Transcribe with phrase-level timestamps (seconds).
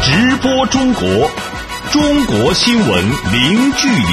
[0.00, 1.02] 直播中国，
[1.90, 4.04] 中国新闻零距离。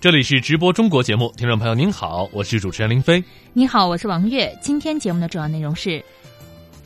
[0.00, 3.22] 这里是直播中国节目，听众朋友您好，我是主持人林飞。
[3.52, 4.50] 你好，我是王悦。
[4.62, 6.02] 今天节目的主要内容是：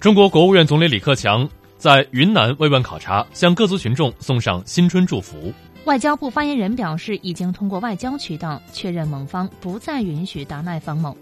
[0.00, 5.52] 中国国务院总理李克强在云南慰问考察，向各族群众送上新春祝福。
[5.88, 11.16] 外交部发言人表示，已经通过外交渠道确认蒙方不再允许达赖访某。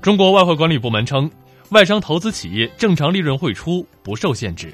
[0.00, 1.28] 中国外汇管理部门称，
[1.70, 4.72] 外商投资企业正常利润汇出不受限制。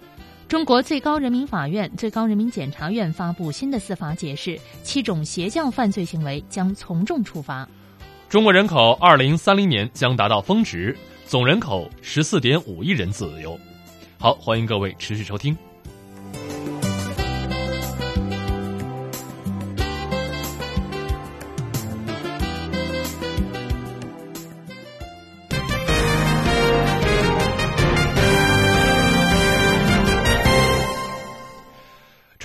[0.48, 7.66] 中国最高人民法院、最高人民检察院发布新的司法解释，七种邪教犯罪行为将从重处罚。
[8.28, 10.94] 中国人口二零三零年将达到峰值，
[11.26, 13.58] 总人口十四点五亿人左右。
[14.18, 15.56] 好，欢迎各位持续收听。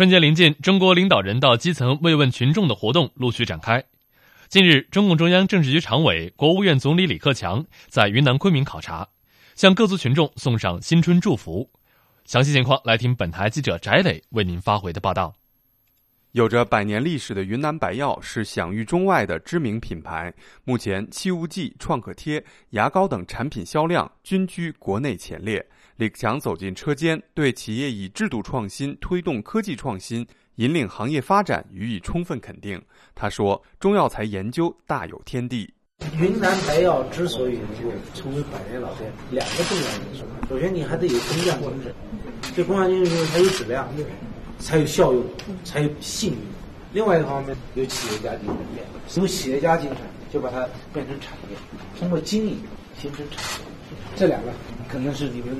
[0.01, 3.83] 春节临近，中国领导人到基层慰问群众的活动陆续展开。
[4.49, 9.09] 近日，中共中央政治局常委、国务院总理李克强在云南昆明考察，
[9.53, 11.69] 向各族群众送上新春祝福。
[12.25, 15.35] 详细情况，来听本台记者翟磊为您发回的报道。
[16.33, 25.65] 有着百年历史的云南白药是享誉中外的知名品牌，目前气雾剂、创可贴、牙膏等产品销量均居国内前列。
[25.97, 32.81] 李克强走进车间，对企业以制度创新推动科技创新、引领行业发展予以充分肯定。
[33.13, 35.71] 他说：“中药材研究大有天地。
[36.17, 40.25] 云南白药之所以能够成为百年老店，两个重要因素。
[40.47, 41.93] 首先，你还得有工匠精神，
[42.55, 43.85] 这工匠精神才有质量，
[44.61, 45.23] 才有效用，
[45.63, 46.37] 才有信誉。
[46.93, 49.97] 另外一方面，有企业家精神，有企业家精神，
[50.31, 51.57] 就把它变成产业，
[51.99, 52.57] 通过经营
[52.97, 53.65] 形成产业。
[54.15, 54.51] 这两个。”
[54.91, 55.55] 可能是你们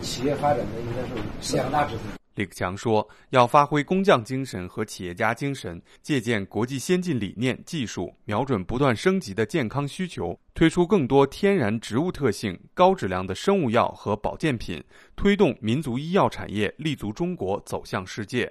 [0.00, 1.02] 企业发展的应该
[1.46, 2.19] 是两大支柱。
[2.40, 14.82] 李克强说：“要发挥工匠精神和企业家精神，借鉴国际先进理念、技术，瞄准不断升级的健康需求，推出更多天然植物特性、高质量的生物药和保健品，
[15.14, 18.50] 推动民族医药产业立足中国，走向世界。”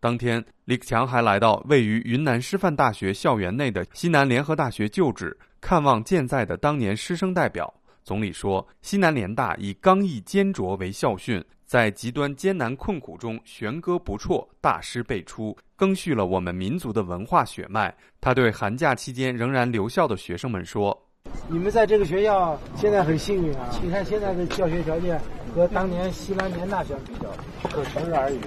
[0.00, 7.72] 当天，李克强还来到位于云南师范大学校园内的西南联合大学旧址，看望健在的当年师生代表。
[8.02, 20.98] 总理说：“西南联大以刚毅坚卓为校训，在极端艰难困苦中弦歌不辍，大师辈出，更续了我们民族的文化血脉。”他对寒假期间仍然留校的学生们说
[21.46, 23.68] ：“你们在这个学校现在很幸运啊！
[23.82, 25.20] 你看现在的教学条件
[25.54, 27.28] 和当年西南联大相比较，
[27.68, 28.38] 可同日而语。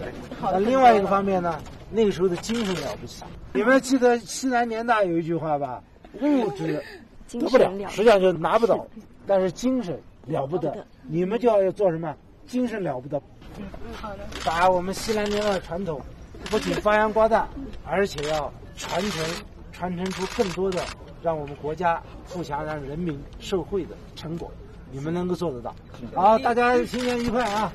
[0.42, 1.62] 那另外一个方面呢，
[1.92, 3.24] 那个时候的精神了不起。
[3.54, 5.80] 你们记得西南联大有一句话吧？
[6.22, 6.84] 物质
[7.30, 8.84] 得不了，实际上就拿不到。”
[9.28, 12.16] 但是精神了不得，你们就要做什么？
[12.52, 13.18] 精神了不得，
[13.58, 14.28] 嗯嗯，好的。
[14.44, 16.02] 把我们西南联大的传统
[16.50, 17.48] 不仅发扬光大，
[17.88, 19.26] 而且要传承，
[19.72, 20.84] 传承出更多的
[21.24, 24.52] 让我们国家富强、让人民受惠的成果。
[24.92, 25.74] 你们能够做得到。
[26.14, 27.72] 好，大家新年愉快啊！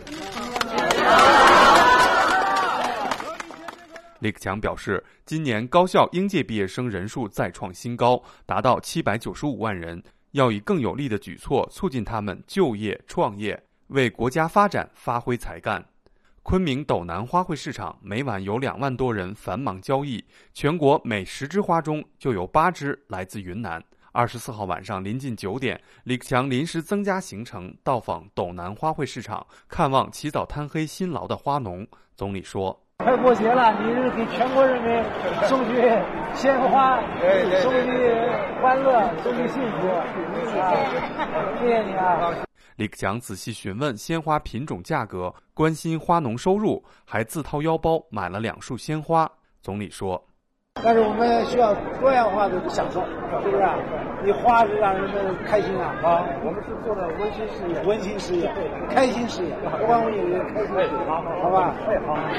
[4.18, 10.02] 李克强表示，今年高校应届毕业生人数再创新高，达到七百九十五万人。
[10.32, 13.58] 要以更有力的举措促进他们就业创业，
[13.88, 15.84] 为国家发展发挥才干。
[16.42, 20.24] 昆明斗南花卉市场每晚有两万多人繁忙交易，
[20.54, 23.82] 全国每十枝花中就有八枝来自云南。
[24.12, 31.86] 二十四号晚上临近九点，李克强临时增加行程到访斗南花卉市场，看望起早贪黑辛劳的花农。
[32.14, 32.80] 总理说。
[32.98, 35.04] 快过节了，你是给全国人民
[35.46, 35.82] 送去
[36.34, 36.98] 鲜花，
[37.60, 37.90] 送去
[38.62, 39.86] 欢乐，送去幸福。
[41.60, 42.32] 谢谢你啊！
[42.76, 49.30] 李克强仔细询问鲜花品种、价格，关心花农收入，还自掏腰包买了两束鲜花。
[49.62, 50.22] 总理说。
[50.84, 53.00] 但是我们需要多样化的享受，
[53.40, 53.64] 是不是？
[54.22, 55.88] 你花是让人们开心啊！
[56.04, 58.52] 啊，我们是做的温馨事业，温馨事业，
[58.90, 60.20] 开心事业，不光我们有
[60.52, 60.88] 开心事业，
[61.40, 61.72] 好吧？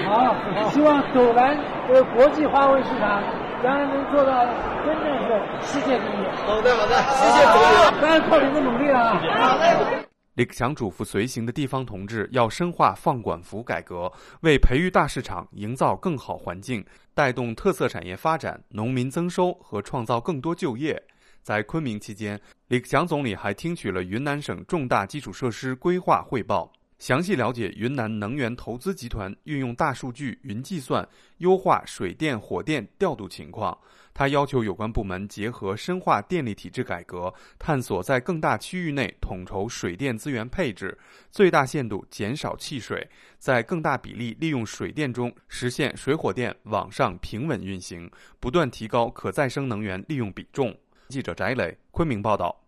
[0.06, 1.57] 好，好，希望走南
[1.88, 3.24] 这个国际花卉市场
[3.63, 4.45] 将来能做到
[4.86, 6.22] 真正是世界第一。
[6.45, 9.18] 好的，好的，谢谢总理，当然靠你的努力了。
[9.18, 10.06] 好嘞。
[10.38, 14.12] 李克强嘱咐随行的地方同志要深化放管服改革，
[14.42, 16.86] 为培育大市场营造更好环境，
[17.16, 21.04] 带动特色产业发展、农民增收和创造更多就业。
[21.42, 26.72] 在昆明期间，李克强总理还听取了云南省重大基础设施规划汇报。
[27.00, 31.08] 详细了解云南能源投资集团运用大数据、云计算
[31.38, 33.78] 优化水电、火电调度情况。
[34.14, 40.98] 他要求有关部门结合深化电力体制改革，探索在更大区域内统筹水电资源配置，
[41.32, 43.08] 最大限度减少弃水，
[43.38, 48.10] 在更大比例利用水电中实现水火电网上平稳运行，
[48.40, 50.76] 不断提高可再生能源利用比重。
[51.10, 52.67] 记者翟磊，昆明报道。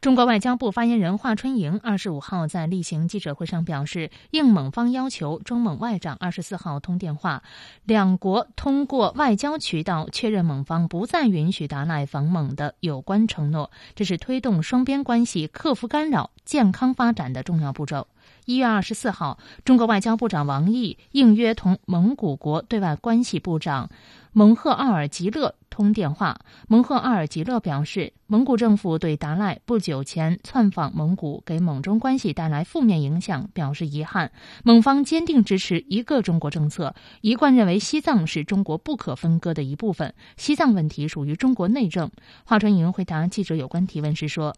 [0.00, 7.42] 中国外交部发言人华春莹二十五号在例行记者会上表示，应蒙方要求，中蒙外长二十四号通电话，
[7.84, 18.06] 两国通过外交渠道确认蒙方不再允许达赖访蒙的有关承诺，这是推动双边关系克服干扰、健康发展的重要步骤。
[18.44, 23.90] 一月二十四号，中国外交部长王毅应约同蒙古国对外关系部长
[24.32, 25.54] 蒙赫奥尔吉勒。
[25.70, 34.32] 通电话，蒙赫阿尔吉勒表示，蒙古政府对达赖不久前窜访蒙古，给蒙中关系带来负面影响表示遗憾。
[34.64, 42.10] 蒙方坚定支持一个中国政策，一贯认为西藏是中国不可分割的一部分，西藏问题属于中国内政。
[42.44, 44.56] 华春莹回答记者有关提问时说：“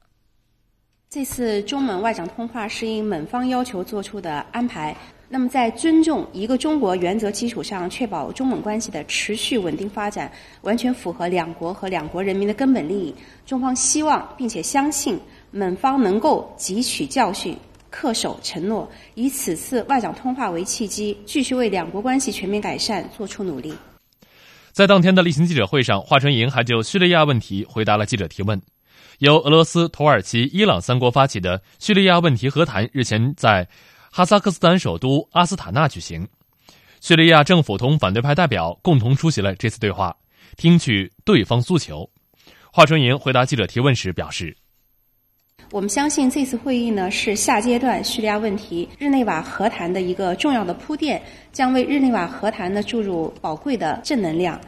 [1.10, 4.96] 这次中蒙外长通话是应蒙方要求做出的安排。”
[5.32, 10.28] 那么，在尊重一个中国原则基础上，确保中蒙关系的持续稳定发展，
[10.62, 13.14] 完全符合两国和两国人民的根本利益。
[13.46, 15.16] 中方希望并且相信
[15.52, 17.56] 蒙方能够汲取教训，
[17.92, 23.72] 恪守承诺，以此次外长通话为契机，继续为两国关系全面改善做出努力。
[24.72, 28.60] 在当天的例行记者会上，华春莹还就叙利亚问题回答了记者提问。
[29.20, 33.68] 由俄罗斯、土耳其、伊朗三国发起的叙利亚问题和谈日前在。
[34.12, 36.26] 哈萨克斯坦首都阿斯塔纳举行，
[37.00, 40.16] 叙利亚政府同反对派代表共同出席了这次对话，
[40.56, 42.10] 听取对方诉求。
[42.72, 44.56] 华春莹回答记者提问时表示
[45.70, 51.22] ：“我们相信这次会议呢是下阶段叙利亚问题日内瓦和谈的一个重要的铺垫，
[51.52, 54.60] 将为日内瓦和谈呢注入宝贵的正能量。”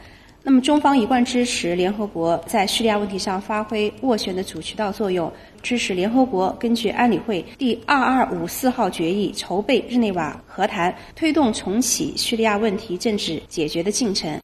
[0.44, 14.40] 那么，中方一贯支持联合国在叙利亚问题上发挥斡旋的主渠道作用，支持联合国根据安理会第二二五四号决议筹备日内瓦和谈，推动重启叙利亚问题政治解决的进程。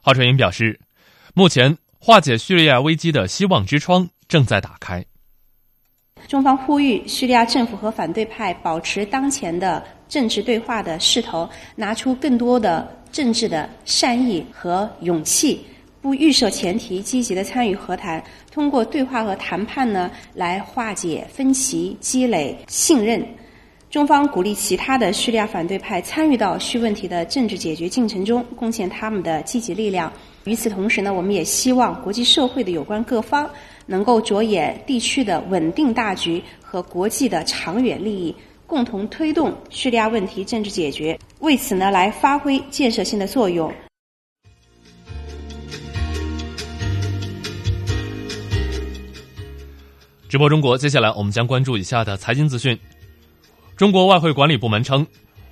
[0.00, 0.78] 华春莹表示，
[1.34, 5.04] 目前化解叙利亚危机的希望之窗正在打开。
[6.28, 12.96] 中方呼吁叙利亚政府和反对派保持当前的政治对话的势头，拿出更多的。
[13.12, 15.62] 政治的善意和勇气，
[16.00, 23.26] 不预设前提，积极的参与和谈，通过对话和谈判呢，来化解分歧，积累信任。
[23.90, 30.12] 中方鼓励其他的叙利亚反对派参与到叙问题的政治解决进程中，贡献他们的积极力量。
[30.44, 33.48] 与此同时呢，我们也希望国际社会的有关各方
[33.86, 38.34] 能够着眼地区的稳定大局和国际的长远利益。
[38.66, 43.70] 共同推动叙利亚问题政治解决，为此呢来发挥建设性的作用。
[50.32, 52.78] 直播中国，接下来我们将关注以下的财经资讯。
[53.76, 55.06] 中国外汇管理部门称，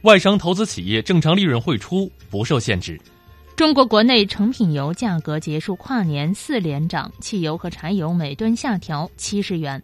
[0.04, 2.98] 外商投资企业正常利润汇出不受限制。
[3.54, 9.82] 中国国内成品油价格结束跨年四连涨，汽油和柴油每吨下调七十元。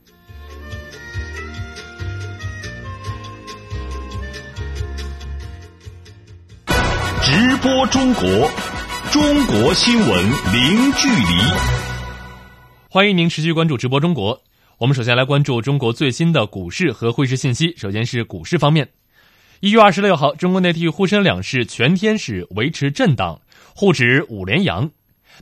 [7.23, 8.51] 直播中国，
[9.13, 11.53] 中国新闻零距离。
[12.89, 14.46] 欢迎您持续关注直播中国。
[14.79, 17.75] 我们首先来关注中国最新的股市和汇市信息。
[17.79, 18.87] 首先是股市方面，
[19.61, 23.41] 一月二十六号，中国内地沪深两市全天是维持震荡，
[23.75, 24.91] 沪指五连阳。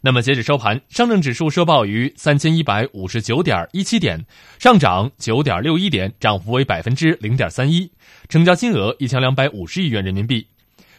[0.03, 4.25] 那么截止收盘，上证指数收报于三千一百五十九点一七点，
[4.61, 7.91] 上涨九点六一点，涨幅为百分之零点三一，
[8.29, 10.47] 成交金额一千两百五十亿元人民币。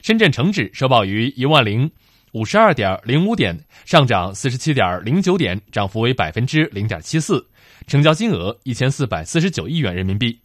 [0.02, 1.90] 深圳成指收报于一万零
[2.34, 7.46] 五十二点零五点，上涨四十七点零九点，涨幅为百分之零点七四，
[7.88, 10.40] 成交金额一千四百四十九亿元人民币。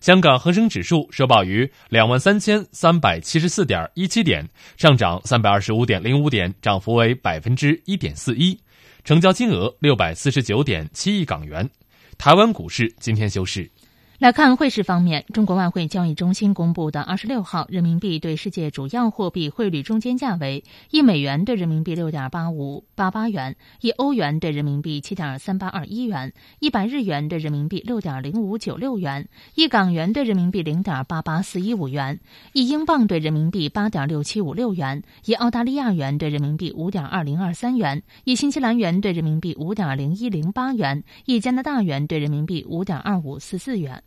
[0.00, 8.60] 香港恒生指数收报于两万三千三百七十四点一七点，上涨三百二十五点零五点，涨幅为百分之一点四一，
[9.04, 11.68] 成交金额六百四十九点七亿港元。
[12.18, 13.70] 台湾股市今天休市。
[14.18, 32.18] 来看汇市方面，中国外汇交易中心公布的二十六号人民币对世界主要货币汇率中间价为：一美元兑人民币六点八五八八元，一欧元兑人民币七点三八二一元，一百日元兑人民币六点零五九六元，一港元兑人民币零点八八四一五元，
[32.54, 44.02] 一英镑兑人民币八点六七五六元，一澳大利亚元兑人民币五点二零二三元，一新西兰元兑人民币五点零一零八元，一加拿大元兑人民币五点二五四四元。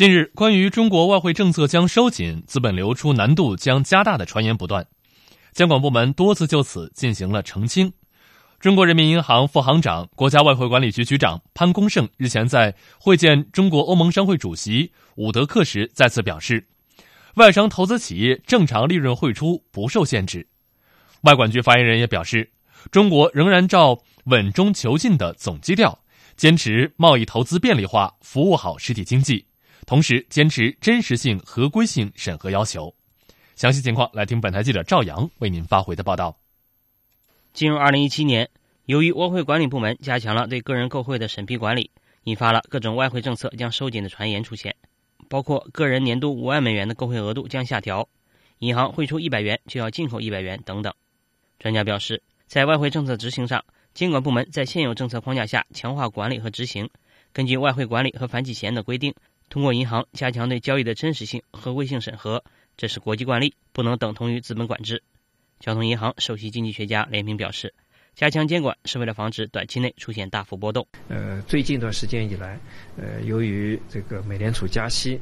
[0.00, 4.86] 近日，关于中国外汇政策将收紧、资本流出难度将加大的传言不断，
[5.52, 7.92] 监管部门多次就此进行了澄清。
[8.58, 16.66] 中国人民银行副行长、国家外汇管理局局长潘功胜日前在会见中国欧盟商会主席伍德克时再次表示，
[17.34, 20.48] 外商投资企业正常利润汇出不受限制。
[21.24, 22.50] 外管局发言人也表示，
[22.90, 25.98] 中国仍然照稳中求进的总基调，
[26.38, 29.44] 坚持贸易投资便利化，服务好实体经济，
[29.90, 32.94] 同时坚持真实性、合规性审核要求。
[33.56, 36.38] 详细情况来听本台记者赵阳为您发回的报道。
[37.52, 38.48] 进入二零一七年，
[38.84, 41.90] 由于外汇管理部门加强了对个人购汇的审批管理，
[42.22, 44.76] 引发了各种外汇政策将收紧的传言出现，
[45.28, 48.08] 包括个人年度五万美元的购汇额度将下调，
[48.60, 50.94] 银行汇出一百元就要进口一百元等等。
[51.58, 56.88] 专家表示，在外汇政策执行上，监管部门在现有政策框架下强化管理和执行，
[57.32, 59.12] 根据外汇管理和反洗钱的规定，
[59.50, 62.44] 通过银行加强对交易的真实性、合规性审核，
[62.76, 65.02] 这是国际惯例，不能等同于资本管制。
[65.58, 67.74] 交通银行首席经济学家连平表示，
[68.14, 70.86] 加强监管是为了防止短期内出现大幅波动。
[71.08, 72.60] 呃，最近一段时间以来，
[72.96, 75.20] 呃，由于这个美联储加息，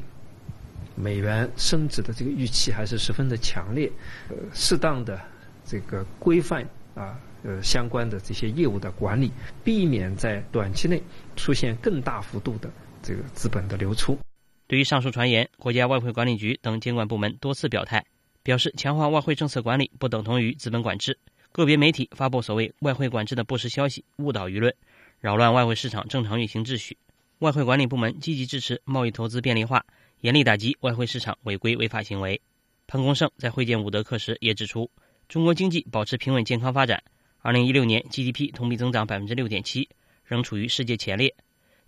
[0.94, 3.90] 美元升值的这个预期还是十分的强烈，
[4.28, 5.18] 呃，适当的
[5.64, 6.62] 这个规范
[6.94, 9.32] 啊，呃，相关的这些业务的管理，
[9.64, 11.02] 避免在短期内
[11.34, 12.70] 出现更大幅度的
[13.08, 14.18] 这个资本的流出。
[14.66, 18.04] 对于上述传言，国家外汇管理局等监管部门多次表态。
[18.42, 21.18] 表示，强化外汇政策管理不等同于资本管制。
[21.50, 24.74] 个别媒体发布所谓外汇管制的不实消息，误导舆论，
[25.20, 26.98] 扰乱外汇市场正常运行秩序。
[27.38, 29.86] 外汇管理部门积极支持贸易投资便利化，
[30.20, 32.38] 严厉打击外汇市场违规违法行为。
[32.86, 34.90] 潘功胜在会见伍德克时也指出，
[35.30, 37.02] 中国经济保持平稳健康发展，
[37.40, 39.88] 二零一六年 GDP 同比增长百分之六点七，
[40.24, 41.34] 仍处于世界前列。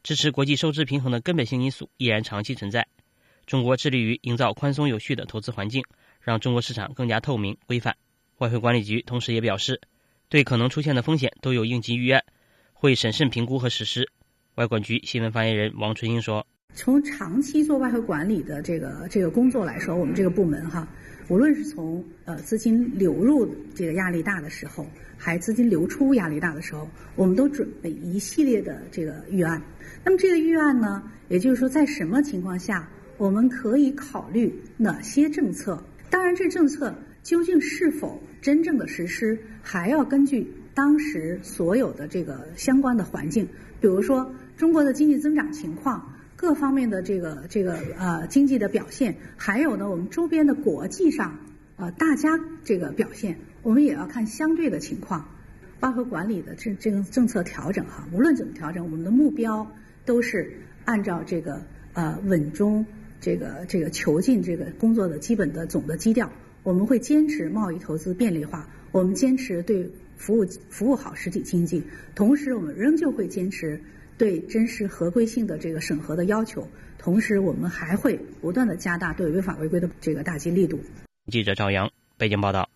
[0.02, 2.86] 支持国际收支平衡的根本性因素依然长期存在。
[3.46, 5.82] 中国致力于营造宽松有序的投资环境。
[6.22, 7.96] 让中国市场更加透明规范。
[8.40, 9.80] 外汇管理局同时也表示，
[10.28, 12.22] 对可能出现的风险都有应急预案，
[12.74, 14.10] 会审慎评估和实施。
[14.56, 20.86] 外管局新闻发言人王春英说：“从长期做外汇管理的这个这个工作来说，我们这个部门哈，
[21.30, 24.86] 无论是从呃资金流入这个压力大的时候，
[25.22, 29.62] 还资金流出压力大的时候，我们都准备一系列的这个预案。
[30.02, 43.46] 那么这个预案呢，也就是说，在什么情况下我们可以考虑哪些政策？”当然，这政策究竟是否真正的实施，还要根据当时所有的这个相关的环境，
[43.78, 51.38] 比如说中国的经济增长情况、各方面的这个这个呃经济的表现，还有呢我们周边的国际上
[51.76, 55.28] 呃大家这个表现，我们也要看相对的情况。
[55.80, 59.70] 外汇管理的这这个政策调整哈，无论怎么调整，我们的目标
[60.04, 60.52] 都是
[60.84, 61.62] 按照这个
[61.92, 62.86] 呃稳中。
[63.22, 71.82] 这个这个求进这个工作的基本的总的基调，我们会坚持贸易投资便利化，我们坚持对服务服务好实体经济，
[72.14, 73.78] 同时我们仍旧会坚持
[74.16, 80.80] 对真实合规性的这个审核的要求，同时我们还会不断的加大对违法违规的这个打击力度。
[81.30, 82.70] 记者赵阳，北京报道。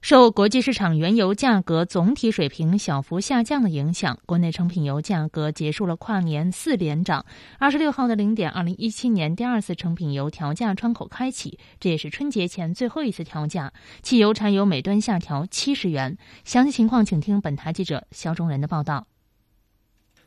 [0.00, 7.26] 受国际市场原油价格总体水平小幅下降的影响，国内成品油价格结束了跨年四连涨。
[7.58, 13.72] 二十六号的零点，二零一七年第二次成品油调价窗口开启，这也是春节前最后一次调价。
[14.00, 16.16] 汽油、柴油每吨下调七十元。
[16.44, 19.06] 详细情况，请听本台记者肖忠仁的报道。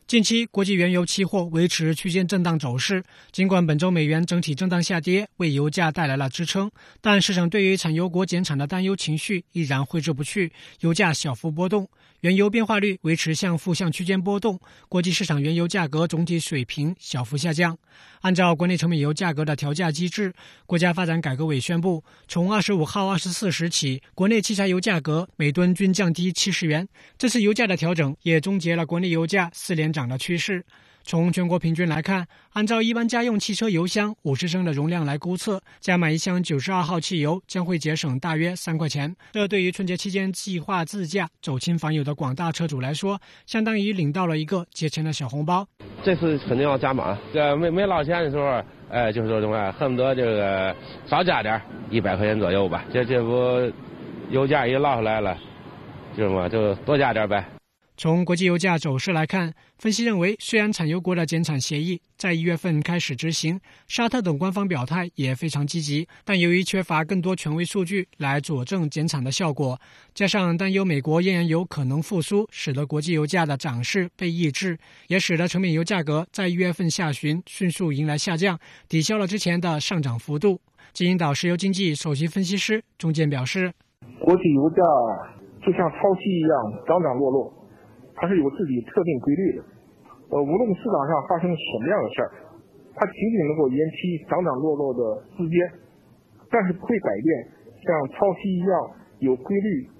[0.06, 3.02] 近期，国际原油期货维持区间震荡走势。
[3.30, 11.88] 尽管本周美元整体震荡下跌，为油价带来了支撑，但市场对于产油国减产的担忧情绪依然挥之不去，油价小幅波动。
[12.22, 17.76] 原油变化率维持向负向区间波动，国际市场原油价格总体水平小幅下降。
[18.20, 20.32] 按照国内成品油价格的调价机制，
[20.64, 26.86] 国家发展改革委宣布，从二十五号二十四时起，国内汽柴油价格每吨均降低七十元。
[27.18, 30.64] 这次油价的调整也终结了国内油价四连涨的趋势。
[31.04, 39.14] 从全国平均来看，按照一般家用汽车油箱五十升的容量来估测，加满一箱九十二号汽油将会节省大约三块钱。
[39.32, 45.66] 这对于春节期间计划自驾走亲访友的广大车主来说，相当于领到了一个节前的小红包。
[46.02, 50.74] 这次肯定要加满，这没没落钱的时候，哎，就是说什么，恨不得这个
[51.06, 52.84] 少加点一百块钱左右吧。
[52.92, 53.72] 这这不
[54.30, 55.36] 油价一落下来了，
[56.16, 57.44] 就是嘛，就多加点呗。
[58.02, 69.80] 从国际油价走势来看，分析认为，虽然产油国的减产协议在一月份开始执行，沙特等官方表态也非常积极，但由于缺乏更多权威数据来佐证减产的效果，
[70.14, 80.60] 加上担忧美国页岩油可能复苏，使得国际油价的涨势被抑制，也使得成品油价格在一月份下旬迅速迎来下降，抵消了之前的上涨幅度。
[80.92, 83.72] 金银岛石油经济首席分析师钟健表示
[84.18, 84.82] ：“国际油价
[85.64, 87.58] 就像潮汐一样涨涨落落。”
[88.22, 89.64] 它是有自己特定规律的，
[90.30, 92.30] 呃，无论市场上发生什么样的事儿，
[92.94, 95.58] 它仅仅能够延期涨涨落落的时间，
[96.46, 97.26] 但是不会改变
[97.82, 98.70] 像超期一样
[99.18, 99.90] 有规律、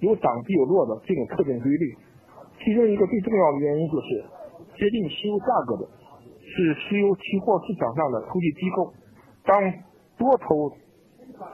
[0.00, 1.94] 有涨必有落的这种特定规律。
[2.58, 4.24] 其中一个最重要的原因就是，
[4.74, 5.88] 决定石油价格的
[6.42, 8.90] 是石油期货市场上的投机机构，
[9.46, 9.54] 当
[10.18, 10.66] 多头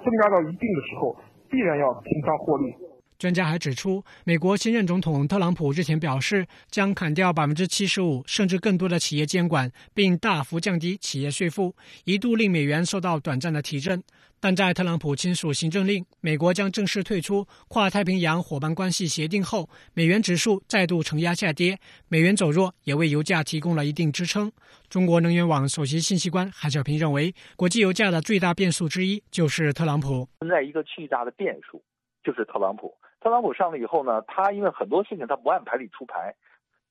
[0.01, 1.15] 增加到一定的时候，
[1.51, 2.88] 必然要平仓获利。
[3.19, 14.01] 专家还指出，美国新任总统特朗普日前表示，将砍掉百分之七十五甚至更多的企业监管，并大幅降低企业税负，一度令美元受到短暂的提振。
[14.39, 24.53] 但在特朗普签署行政令，美国将正式退出跨太平洋伙伴关系协定后，美元指数再度承压下跌，美元走弱也为油价提供了一定支撑。
[24.89, 31.83] 中国能源网首席信息官韩小平认为，国际油价的最大变数之一就是特朗普存在一个巨大的变数，
[32.23, 32.95] 就是特朗普。
[33.21, 36.35] 特朗普上了以后呢，他因为很多事情他不按牌理出牌，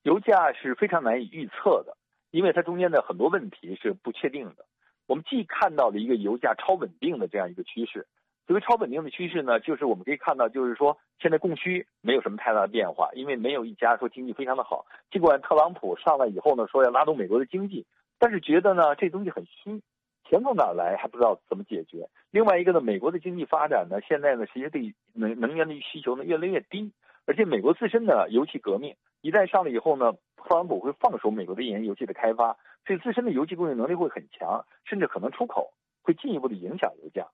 [0.02, 1.96] 油价是非常难以预测的，
[2.30, 4.64] 因为它中间的很多问题是不确定的。
[5.06, 8.06] 我们既看到了一个油价超稳定的这样一个趋势，
[8.46, 14.84] 所谓超稳定的趋势呢，就是我们可以看到，就是说现在供需没有什么太大的变化，因为没有一家说经济非常的好。
[15.10, 17.86] 尽管特朗普上来以后呢，说要拉动美国的经济，
[18.18, 19.82] 但是觉得呢这东西很虚。
[20.28, 22.06] 钱从哪来还不知道怎么解决。
[22.30, 26.92] 另外一个呢，美国的经济发展呢，现在呢，其实对能能源的需求呢越来越低，
[27.24, 32.56] 而且美国自身的油气革命一旦上了以后呢，特朗普会放手美国的页岩油气的开发，
[32.86, 37.26] 所以自身的油气供应能力会很强，甚至可能出口会进一步的影响油价。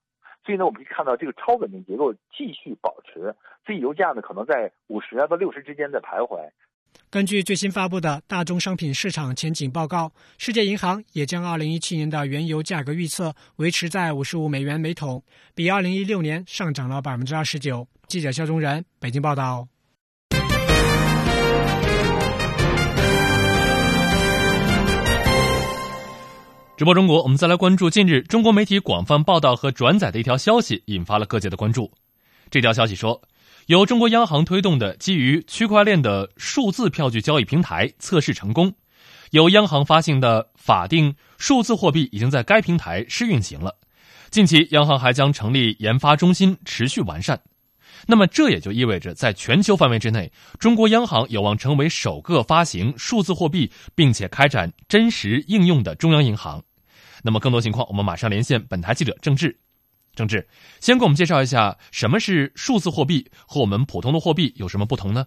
[0.44, 3.34] 所以呢，我们可以看到这个超稳定结构继续保持，
[3.66, 6.48] 所以油价呢可能在五十啊到六十之间在徘徊。
[7.10, 15.22] 根据最新发布的大宗商品市场前景报告，世界银行也将2017年的原油价格预测维持在55美元每桶，
[15.54, 17.86] 比2016年上涨了29%。
[18.08, 19.68] 记者肖忠仁北京报道。
[26.76, 31.92] 直播中国，我们再来关注近日中国媒体广泛报道和转载的一条消息，引发了各界的关注。
[32.50, 33.22] 这条消息说。
[33.66, 38.74] 由中国央行推动的基于区块链的数字票据交易平台测试成功，
[39.30, 43.74] 由央行发行的法定数字货币已经在该平台试运行了。
[44.30, 47.40] 近期，央行还将成立研发中心，持续完善。
[48.06, 56.62] 那么，这也就意味着，在全球范围之内，中国央行有望成为首个发行数字货币并且开展真实应用的中央银行。
[57.22, 59.58] 那么，更多情况，我们马上连线本台记者郑智。
[60.14, 60.48] 郑智，
[60.80, 65.26] 先给我们介绍一下什么是数字货币，和我们普通的货币有什么不同呢？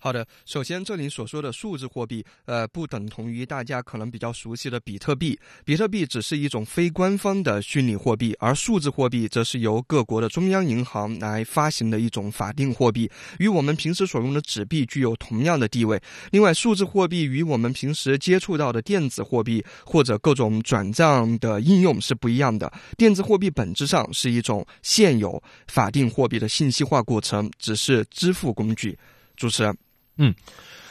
[0.00, 5.36] 好的，首先这里所说的数字货币，呃，不等同于大家可能比较熟悉的比特币。
[5.64, 16.00] 比特币只是一种非官方的虚拟货币，而数字货币则是由各国的中央银行来发行的一种法定货币，与我们平时所用的纸币具有同样的地位。
[16.30, 22.72] 另外，数字货币与我们平时接触到的电子货币或者各种转账的应用是不一样的。
[22.96, 28.96] 电子货币本质上是一种现有法定货币的信息化过程，只是支付工具。
[29.36, 29.76] 主持人。
[30.18, 30.34] 嗯，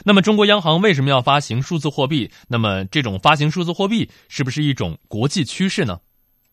[0.04, 2.30] 那么中国央行为什么要发行数字货币？
[2.48, 5.98] 那么这种发行数字货币是不是一种国际趋势呢？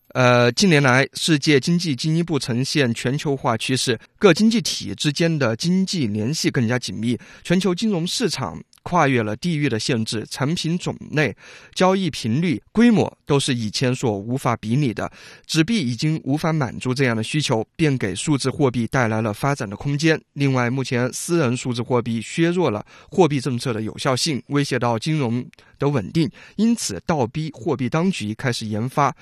[0.10, 11.36] 呃，近年来，世界经济进一步呈现全球化趋势，各经济体之间的经济联系更加紧密，全球金融市场跨越了地域的限制，产品种类、
[11.76, 15.12] 交易频率、规模都是以前所无法比拟的。
[15.46, 20.20] 纸币已经无法满足这样的需求，便给数字货币带来了发展的空间。
[20.34, 25.48] 另外，目前私人数字货币削弱了货币政策的有效性，威胁到金融。
[25.78, 29.14] 的稳定，因此倒逼货币当局开始研发，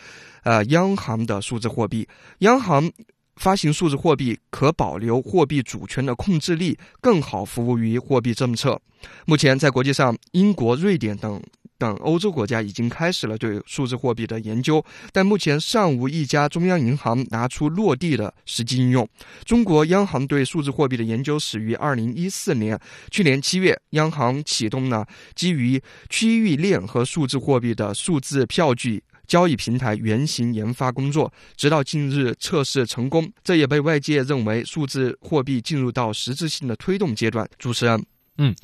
[0.44, 2.08] 呃，央行的数字货币。
[2.42, 2.92] 央行
[3.36, 8.80] 发行数字货币可保留货币主权的控制力，更好服务于货币政策。
[9.26, 11.42] 目前，在国际上，英国、瑞典等。
[11.80, 19.06] 等欧洲国家已经开始了对数字货币的研究，但目前尚无一家中央银行拿出落地的实际应用。
[19.44, 22.80] 中国央行对数字货币的研究始于二零一四年，
[23.12, 33.32] 去年七月，央行启动了基于区域链和数字货币的数字票据交易平台原型研发工作，直到近日测试成功。
[33.44, 37.48] 这也被外界认为数字货币进入到实质性的推动阶段。
[37.58, 38.06] 主持人。
[38.38, 38.56] 嗯，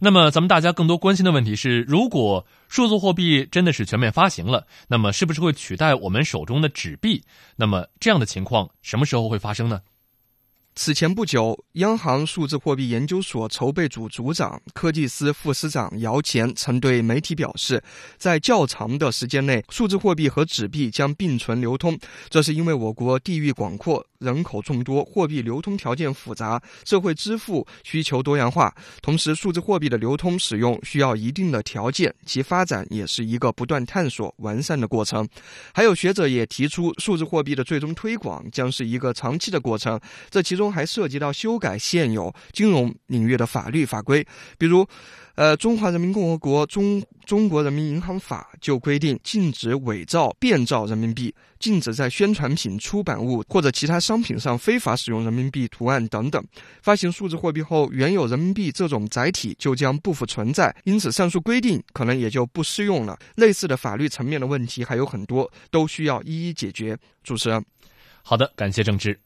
[0.00, 7.24] 那么咱们大家更多关心的问题是，如果数字货币真的是全面发行了，那么是不是会取代我们手中的纸币？
[7.56, 9.80] 那么这样的情况什么时候会发生呢？
[10.78, 17.82] 此前不久，央行数字货币研究所筹备组组长、科技司副司长姚前曾对媒体表示，
[18.18, 21.98] 在较长的时间内，数字货币和纸币将并存流通。
[22.28, 24.06] 这是因为我国地域广阔。
[24.18, 28.74] 人口众多，货币流通条件复杂，社会支付需求多样化。
[29.02, 35.28] 同时，数字货币的流通使用需要一定的条件，其发展也是一个不断探索完善的过程。
[35.72, 40.00] 还有学者也提出，数字货币的最终推广将是一个长期的过程，
[40.30, 44.26] 这其中还涉及到修改现有金融领域的法律法规，
[44.58, 44.86] 比如。
[45.36, 56.42] 呃，《中华人民共和国中中国人民银行法》就规定，禁止伪造、变造人民币，禁止在宣传品、出版物或者其他商品上非法使用人民币图案等等。
[56.80, 63.18] 发行数字货币后，原有人民币这种载体就将不复存在，因此上述规定可能也就不适用了。
[63.34, 66.96] 类似的法律层面的问题还有很多，都需要一一解决。
[67.22, 67.62] 主持人，
[68.22, 69.25] 好的，感谢郑智。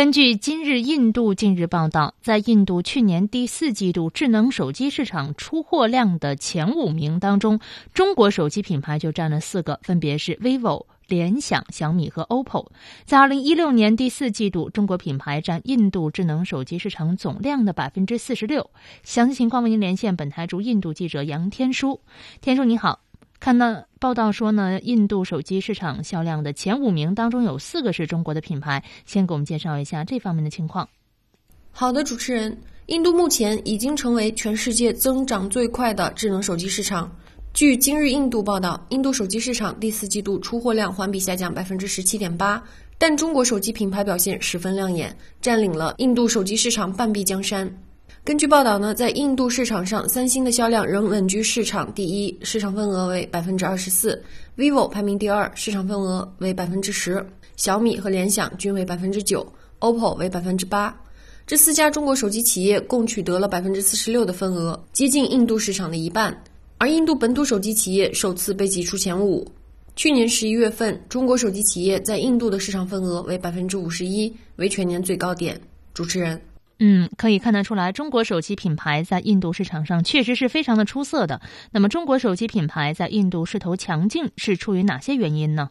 [0.00, 7.60] 根据今日印度近日报道，在印度去年第四季度智能手机市场出货量的前五名当中，
[7.92, 12.68] 中国手机品牌就占了四个，分别是 vivo、联想、小米和 OPPO。
[13.04, 18.70] 在二零一六年第四季度，中国品牌占印度智能手机市场总量的百分之四十六。
[19.02, 22.00] 详细情况为您连线本台驻印度记者杨天舒。
[22.40, 23.00] 天舒你好。
[23.40, 30.90] 看到报道说呢，印度手机市场销量的前五名当中有四个是中国的品牌，先给我们介绍一下这方面的情况。
[31.72, 37.10] 好的，主持人，印度目前已经成为全世界增长最快的智能手机市场。
[37.54, 42.62] 据今日印度报道，印度手机市场第四季度出货量环比下降百分之十七点八，
[42.98, 47.74] 但中国手机品牌表现十分亮眼，占领了印度手机市场半壁江山。
[48.22, 54.22] 根据报道呢，在印度市场上，三星的销量仍稳居市场第一，市场份额为百分之二十四
[54.58, 57.18] ；vivo 排名第二，市场份额为百分之十；
[57.56, 59.44] 小米和联想均为百分之九
[59.80, 60.94] ；OPPO 为百分之八。
[61.46, 66.44] 这四家中国手机企业共取得了百分之四十六的份额，接近印度市场的一半。
[66.76, 69.50] 而印度本土手机企业首次被挤出前五。
[69.96, 75.58] 去年十一月份，中国手机企业在印度的市场份额为百分之五十一，为全年最高点。
[75.94, 76.40] 主持人。
[76.82, 81.42] 嗯，可以看得出来，中国手机品牌在印度市场上确实是非常的出色的。
[81.72, 85.70] 那么，中国手机品牌在印度势头强劲，是出于哪些原因呢？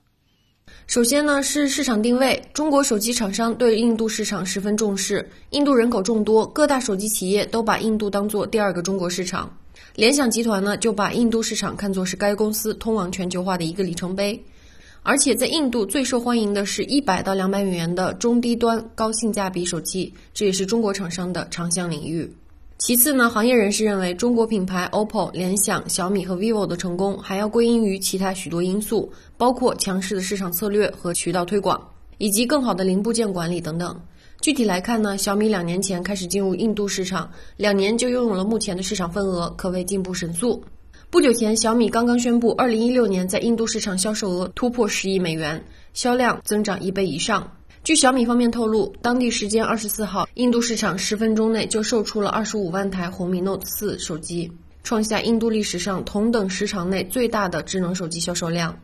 [0.85, 2.39] 首先呢，是市场定位。
[2.53, 9.51] 中国手机厂商对印度市场十分重视，印度人口众多，各大手机企业都把印度当做第二个中国市场。
[9.95, 14.39] 联想集团呢，就把印度市场看作是该公司通往全球化的一个里程碑。
[15.01, 22.31] 而且在印度最受欢迎的是一百到两百美元的中低端高性价比手机，这也是中国厂商的长项领域。
[22.77, 31.81] 其次呢，行业人士认为，中国品牌 OPPO、联想、小米和 vivo 的成功还要归因于其他许多因素，包括强势的市场策略和渠道推广，
[32.19, 33.99] 以及更好的零部件管理等等。
[34.41, 40.63] 具体来看呢，小米两年前开始进入印度市场，两年就拥有了目前的市场份额，可谓进步神速。
[41.11, 47.51] 不久前，小米刚刚宣布，二零一六年在印度市场销售额突破十亿美元，销量增长一倍以上。
[47.83, 54.51] 据小米方面透露，当地时间二十四号，印度市场十分钟内就售出了二十五万台红米 Note 四手机，
[54.83, 58.77] 创下印度历史上同等时长内最大的智能手机销售量。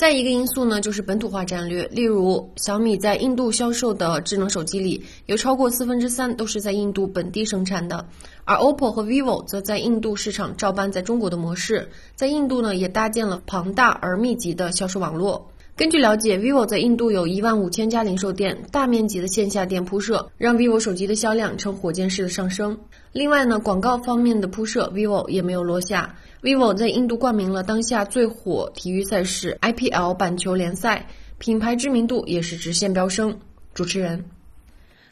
[0.00, 1.86] 再一个因素呢，就是本土化战略。
[1.88, 8.06] 例如，小米在印度销售的智能手机里，有超过四分之三都是在印度本地生产的。
[8.46, 15.50] 而 OPPO 和 vivo 则在印度市场照搬在中国的模式，在印度呢也搭建了庞大而密集的销售网络。
[15.76, 22.78] 根据了解，vivo 在印度有一万五千家零售店，大面积的线下店铺设，让 vivo 手机的销量呈火箭式的上升。
[23.12, 26.16] 另外呢，广告方面的铺设，vivo 也没有落下。
[26.42, 33.38] Vivo 在印度冠名了当下最火体育赛事 IPL 板球联赛，品牌知名度也是直线飙升。
[33.74, 34.24] 主持人，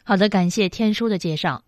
[0.03, 1.61] 好的，感谢天书的介绍。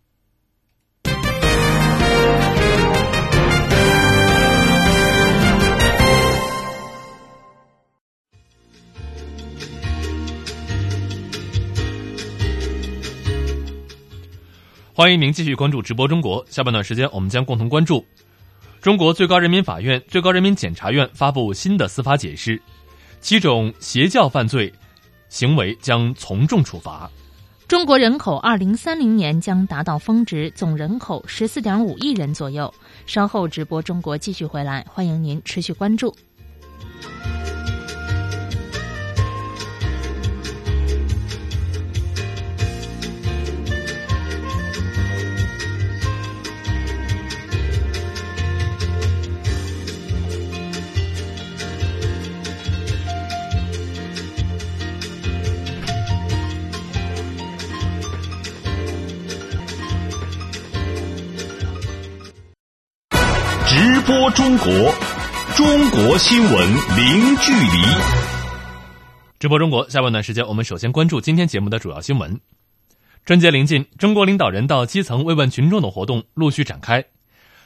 [14.94, 16.44] 欢迎您继续关注直播中国。
[16.50, 18.04] 下半段时间，我们将共同关注
[18.82, 22.60] 中国最高人民法院、最高人民检察院发布新的司法解释，
[23.20, 24.74] 七种邪教犯罪
[25.30, 27.08] 行为将从重处罚。
[27.68, 32.74] 中国人口二零三零年将达到峰值，总人口十四点五亿人左右。
[33.06, 36.16] 稍后直播中国继续回来，欢迎您持续关注。
[64.12, 64.68] 播中国，
[65.56, 67.82] 中国新闻零距离。
[69.40, 72.38] 直播中国，下半段时间我们首先关注今天节目的主要新闻。
[73.26, 77.06] 春节临近，中国领导人到基层慰问群众的活动陆续展开。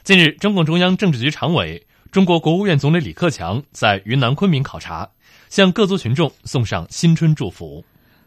[0.04, 5.08] 近日，中共中央政治局常委、中国国务院总理李克强在云南昆明考察，
[5.48, 7.84] 向各族群众送上新春祝福。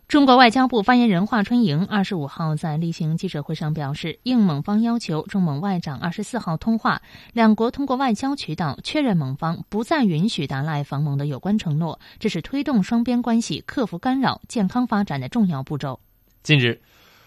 [0.10, 16.00] 中国外交部发言人华春莹二十五号在例行记者会上表示，应蒙方要求，中蒙外长二十四号通话，两国通过外交渠道确认蒙方不再允许达赖访蒙的有关承诺，这是推动双边关系克服干扰、健康发展的重要步骤。
[16.42, 16.82] 近日，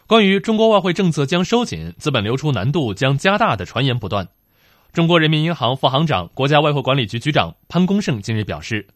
[0.09, 4.27] 关于中国外汇政策将收紧、资本流出难度将加大的传言不断。
[4.93, 8.89] 中国人民银行副行长、国家外汇管理局局长潘功胜近日表示，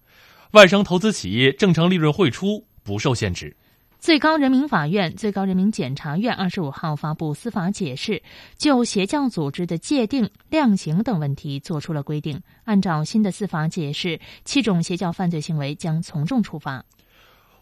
[0.55, 3.57] 外商投资企业正常利润汇出不受限制。
[3.99, 8.23] 最高人民法院、最高人民检察院二十五号发布司法解释，
[8.57, 12.41] 就邪教组织的界定、量刑等问题作出了规定。
[12.65, 16.85] 按照新的司法解释，七种邪教犯罪行为将从重处罚。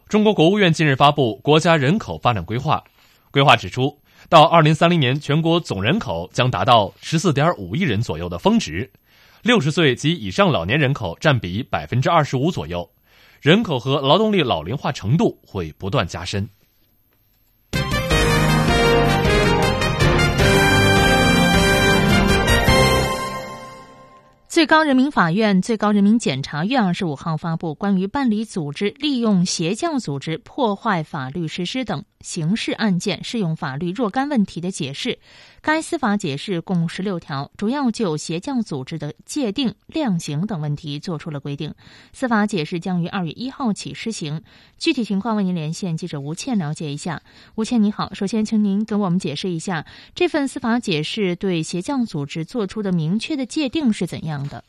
[0.09, 2.85] 中国国务院近日发布国家人口发展规划，
[3.31, 8.91] 规划指出，到二零三零年，全国总人口将达到十四点五亿人左右的峰值，
[9.43, 12.91] 六十岁及以上老年人口占比百分之二十五左右。
[13.45, 16.49] 人口和劳动力老龄化程度会不断加深。
[24.49, 35.19] 最高人民法院、最高人民检察院二十五号发布关于办理组织利用邪教组织破坏法律实施等刑事案件适用法律若干问题的解释。
[35.61, 41.75] 该司法解释共十六条，主要就邪教组织的界定、量刑等问题作出了规定。
[42.13, 44.43] 司法解释将于二月一号起施行。
[44.79, 47.23] 具体情况为您连线记者吴倩了解一下。
[47.55, 54.49] 吴倩你好，首先请您给我们解释一下这份司法解释对邪教组织做出的明确的界定是怎样。
[54.49, 54.65] 的，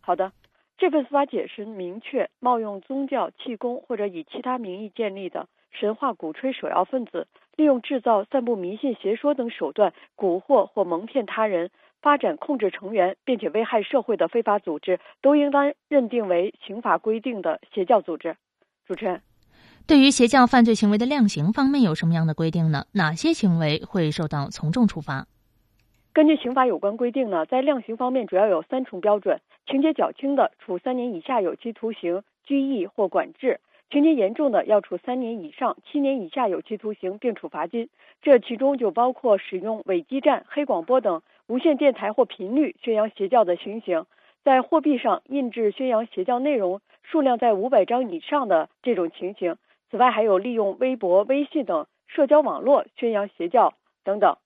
[0.00, 0.32] 好的，
[0.78, 18.36] 这份司法解释明确，冒用宗教、气功或者以其他名义建立的神话鼓吹首要分子，利用制造、散布迷信邪说等手段蛊惑或蒙骗他人，发展控制成员，并且危害社会的非法组织，都应当认定为刑法规定的邪教组织。
[18.86, 19.20] 主持人，
[19.86, 22.86] 对于邪教犯罪行为的量刑方面有什么样的规定呢？
[22.92, 25.26] 哪些行为会受到从重处罚？
[26.12, 33.58] 根据刑法有关规定呢，在量刑方面主要有三重标准：情节较轻的，处三年以下有期徒刑、拘役或管制；
[33.88, 37.88] 情节严重的，要处三年以上七年以下有期徒刑，并处罚金。
[38.20, 44.04] 这其中就包括使用伪基站、黑广播等无线电台或频率宣扬邪教的情形，
[44.42, 49.56] 在货币上印制宣扬邪教内容数量在五百张以上的这种情形。
[49.88, 54.36] 此外，还有利用微博、微信等社交网络宣扬邪教等等。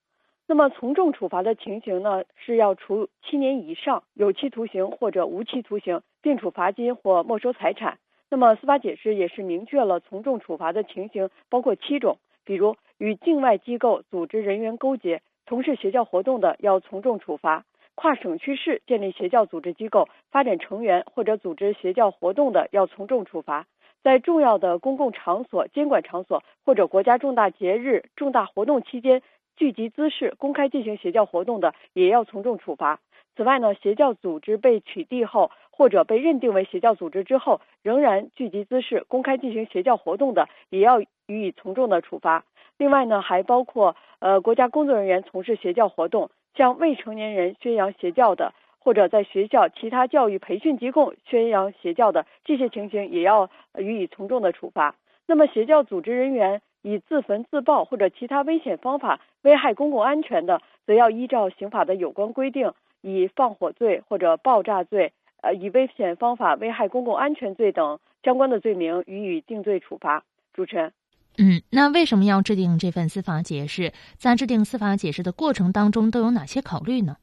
[0.47, 7.97] 那么从重处罚的情形呢，是要处七年以上有期徒刑或者无期徒刑，并处罚金或没收财产。
[8.31, 23.65] 那么司法解释也是明确了从重处罚的情形包括七种，比如与境外机构组织人员勾结，从事邪教活动的要从重处罚；跨省区市建立邪教组织机构、发展成员或者组织邪教活动的要从重处罚；
[24.01, 29.21] 在重要的公共场所、监管场所或者国家重大节日、重大活动期间。
[29.57, 32.99] 聚集滋事、公开进行邪教活动的，也要从重处罚。
[33.35, 42.43] 此外呢，邪教组织被取缔后，或者被认定为邪教组织之后，仍然聚集滋事、公开进行邪教活动的，也要予以从重的处罚。
[42.77, 54.95] 另外呢，还包括呃，国家工作人员从事邪教活动，向未成年人宣扬邪教的，或者在学校其他教育培训机构宣扬邪教的这些情形，也要予以从重的处罚。
[55.27, 56.61] 那么，邪教组织人员。
[56.83, 70.23] 以自焚、自爆或者其他危险方法危害公共安全的，则要依照刑法的有关规定，以放火罪或者爆炸罪，呃，以危险方法危害公共安全罪等相关的罪名予以定罪处罚。
[70.53, 70.93] 主持人，
[71.37, 73.91] 嗯，那为什么要制定这份司法解释？
[74.17, 77.17] 在制定司法解释的过程当中，都有哪些考虑呢？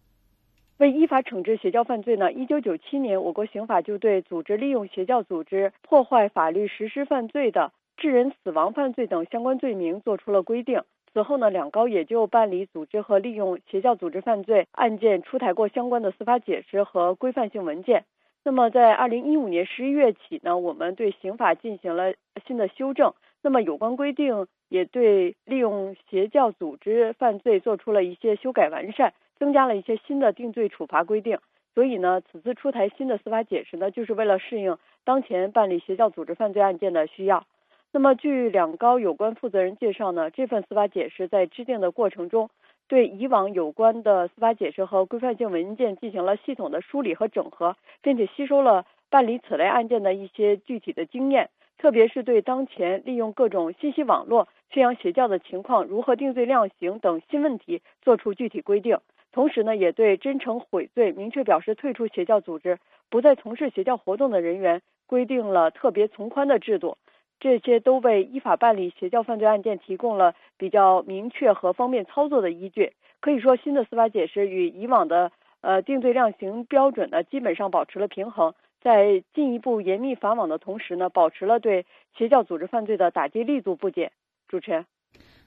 [0.78, 2.32] 为依法惩治邪教犯罪呢？
[2.32, 7.72] 一九九七年，我国刑法就对组织利用邪教组织破坏法律实施犯罪的。
[7.96, 10.82] 致人死亡犯罪等相关罪名作出了规定。
[11.12, 18.04] 此后呢，两高也就办理组织和利用邪教组织犯罪案件出台过相关的司法解释和规范性文件。
[18.44, 22.14] 那么，在二零一五年十一月起呢，我们对刑法进行了
[22.46, 23.12] 新的修正。
[23.42, 31.38] 那么，有关规定也对利用邪教组织犯罪做出了一些修改完善，增加了一些新的定罪处罚规定。
[31.74, 37.44] 所以呢，此次出台新的司法解释呢，就是为了适应当前办理邪教组织犯罪案件的需要。
[37.90, 42.50] 那么，据两高有关负责人介绍呢，这份司法解释在制定的过程中，
[42.86, 51.48] 对以往有关的司法解释和规范性文件进行了系统的梳理和整合，并且吸收了办理此类案件的一些具体的经验，
[51.78, 58.98] 特别是对当前利用各种信息网络宣扬邪教的情况如何定罪量刑等新问题作出具体规定。
[59.32, 66.98] 同时呢，也对真诚悔罪、明确表示退出邪教组织、不再从事邪教活动的人员规定了特别从宽的制度。
[67.40, 72.92] 这些都为依法办理邪教犯罪案件提供了比较明确和方便操作的依据。
[73.20, 81.84] 可以说，新的司法解释与以往的呃定罪量刑标准呢，基本上保持了平衡，在进一步严密法网的同时呢，保持了对
[82.16, 84.12] 邪教组织犯罪的打击力度不减。
[84.48, 84.86] 主持人，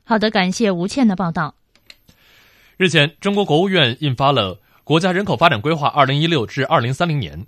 [0.04, 1.56] 好的，感谢吴倩的报道。
[2.78, 7.40] 日前，中国国务院印发了《国家人口发展规划（二零一六至二零三零年）》。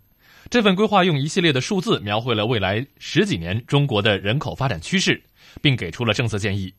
[0.54, 5.20] 这份规划用一系列的数字描绘了未来十几年中国的人口发展趋势，
[5.64, 6.72] 并给出了政策建议。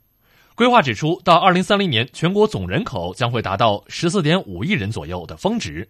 [0.55, 5.89] 规划指出，到二零三零年，全国总人口将会达到十四点五亿人左右的峰值，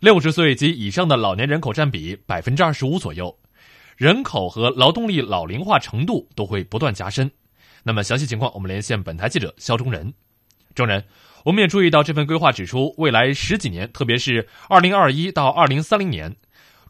[0.00, 3.34] 六十岁及以上的老年人口占比百分之二十五左右，
[3.96, 7.30] 人口和劳动力老龄化程度都会不断加深。
[7.84, 10.12] 那么，详细情况我们连线本台记者肖中仁。
[10.74, 11.02] 中仁，
[11.42, 16.36] 我们也注意到这份规划指出，未来十几年，特别是二零二一到二零三零年。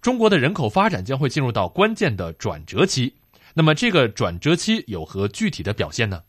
[0.04, 3.14] 中国的人口发展将会进入到关键的转折期，
[3.54, 6.20] 那么这个转折期有何具体的表现呢？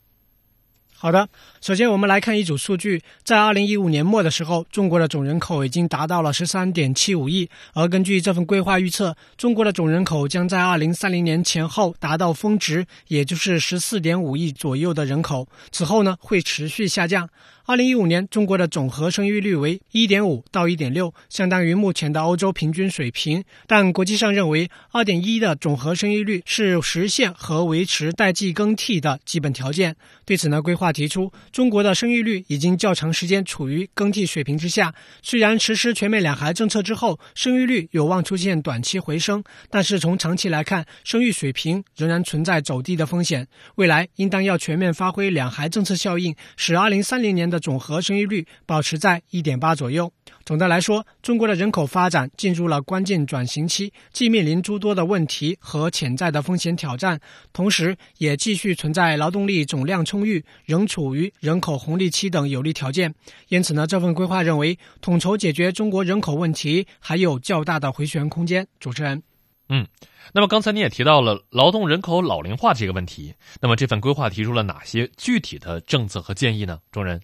[0.98, 1.28] 好的，
[1.60, 17.30] 首先我们来看一组数据，在二零一五年末的时候，中国的总人口已经达到了十三点七五亿，而根据这份规划预测，中国的总人口将在二零三零年前后达到峰值，也就是十四点五亿左右的人口，此后呢会持续下降。
[17.67, 23.43] 二零一五年，中国的总和生育率为一点五到一点六，相当于目前的欧洲平均水平。
[23.65, 29.95] 但国际上认为，二点一的总和生育率是实现和维持代际更替的基本条件。
[30.25, 34.93] 对此呢，规划提出，中国的生育率已经较长时间处于更替水平之下。
[35.23, 43.47] 虽然实施全面两孩政策之后，生育率有望出现短期回升，但是从长期来看，生育水平仍然存在走低的风险。
[43.73, 50.12] 未来应当要全面发挥两孩政策效应，使二零三零年的的总和生育率保持在一点八左右。
[50.44, 57.20] 总的来说，中国的人口发展进入了关键转型期，既面临诸多的问题和潜在的风险挑战，
[57.54, 63.15] 同时也继续存在劳动力总量充裕、仍处于人口红利期等有利条件。
[63.48, 68.68] 因此呢，这份规划认为，统筹解决中国人口问题还有较大的回旋空间。
[68.80, 69.24] 主持人，
[69.70, 69.88] 嗯，
[70.34, 76.80] 那么刚才你也提到了劳动人口老龄化这个问题，那么这份规划提出了哪些具体的政策和建议呢？
[76.91, 77.20] 众人。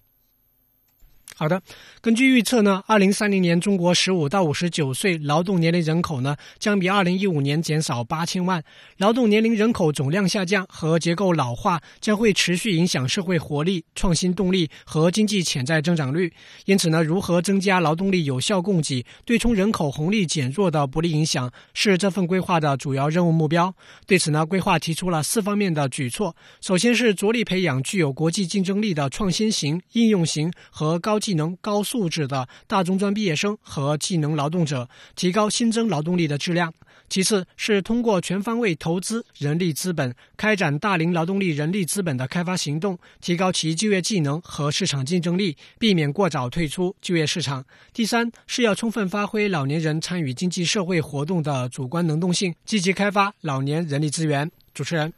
[1.41, 1.59] 好的，
[2.01, 8.63] 根据预测呢，二零三零年中国十五到五十九岁劳动年龄人口呢，将比二零一五年减少八千万。
[8.97, 16.31] 劳动年龄人口总量下降和结构老化将会持续影响社会活力、创新动力和经济潜在增长率。
[16.65, 23.73] 因此呢，如何增加劳动力有效供给，对冲人口红利减弱的不利影响，是这份规划的主要任务目标。
[24.05, 26.35] 对此呢，规划提出了四方面的举措。
[26.61, 36.73] 首先是着力培养具有国际竞争力的创新型、应用型和高技技能、高素质的大中专毕业生和技能劳动者，提高新增劳动力的质量。
[37.07, 47.63] 其次是通过全方位投资人力资本，开展大龄劳动力人力资本的开发行动，提高其就业技能和市场竞争力，避免过早退出就业市场。
[47.93, 54.51] 第三是要充分发挥老年人参与经济社会活动的主观能动性，积极开发老年人力资源。
[54.73, 55.13] 主持人，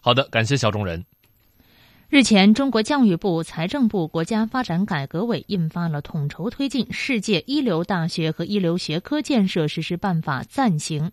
[0.00, 1.04] 好的，感谢小中人。
[2.10, 11.10] 日前，中国教育部、财政部、国家发展改革委印发了《统筹推进世界一流大学和一流学科建设实施办法（暂行）》。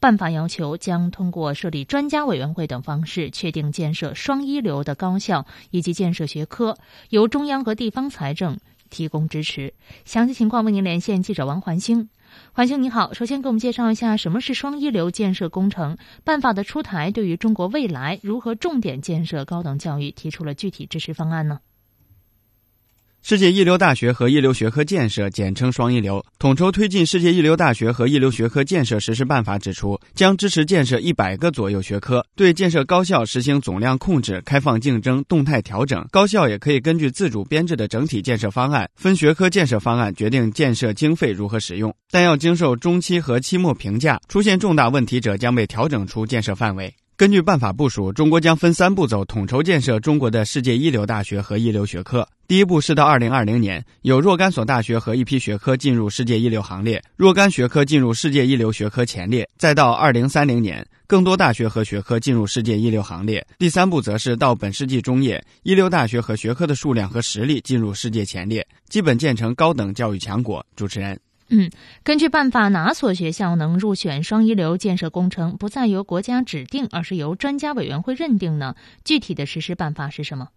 [0.00, 6.78] 办法要求将通过设立专家委员会等方式，确定建设双一流的高校以及建设学科，
[7.10, 8.58] 由中央和地方财政
[8.88, 9.74] 提供支持。
[10.06, 12.08] 详细情况为您连线记者王环星。
[12.58, 21.60] 环星你好，首先给我们介绍一下什么是双一流建设工程办法的出台，对于中国未来如何重点建设高等教育提出了具体支持方案呢？
[23.28, 26.24] 世界一流大学和一流学科建设，简称“双一流”。
[26.40, 36.02] 统筹推进世界一流大学和一流学科建设实施办法指出，将支持建设一百个左右学科，对建设高校实行总量控制、开放竞争、动态调整。
[36.10, 46.94] 高校也可以根据自主编制的整体建设方案、分学科建设方案决定建设经费如何使用，但要经受中期和期末评价，出现重大问题者将被调整出建设范围。
[47.18, 52.24] 根据办法部署，中国将分三步走，统筹建设中国的世界一流大学和一流学科。
[52.46, 63.44] 第一步是到二零二零年，有若干所大学和一批学科进入世界一流行列，若干学科进入世界一流学科前列；再到二零三零年，更多大学和学科进入世界一流行列。
[63.58, 70.64] 第三步则是到本世纪中叶，一流大学和学科的数量和实力进入世界前列，基本建成高等教育强国。
[70.76, 71.18] 主持人。
[71.50, 71.70] 嗯，
[72.02, 78.74] 根据办法，哪所学校能入选双一流建设工程，不再由国家指定，而是由专家委员会认定呢？
[79.04, 80.48] 具体的实施办法是什么？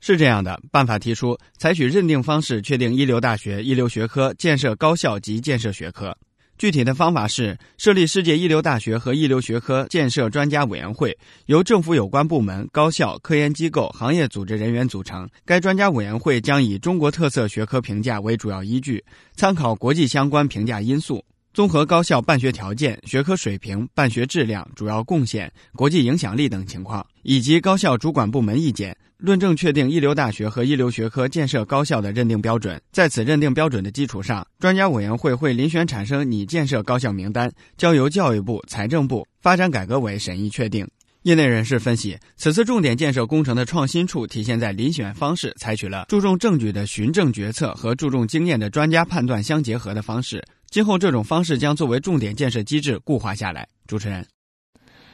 [0.00, 6.16] 是这样的，办法提出，采取认定方式确定一流大学、一流学科建设高校及建设学科。
[6.60, 15.26] 具体的方法是设立世界一流大学和一流学科建设专家委员会，由政府有关部门、高校、科研机构、行业组织人员组成。
[15.46, 19.02] 该专家委员会将以中国特色学科评价为主要依据，
[19.34, 21.24] 参考国际相关评价因素。
[21.52, 32.80] 综合高校办学条件、学科水平、办学质量、主要贡献、国际影响力等情况，以及高校主管部门意见，论证确定一流大学和一流学科建设高校的认定标准。
[32.92, 40.86] 在此认定标准的基础上，专家委员会会遴选产生拟建设高校名单，交由教育部、财政部、发展改革委审议确定。
[41.24, 50.42] 业内人士分析，此次重点建设工程的创新处体现在遴选方式采取了注重证据的循证决策和注重经验的专家判断相结合的方式。
[50.70, 53.68] 今后这种方式将作为重点建设机制固化下来。
[53.88, 54.24] 主持人，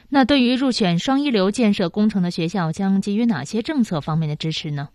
[0.09, 4.89] 那对于入选双一流建设工程的学校，将给予哪些政策方面的支持呢？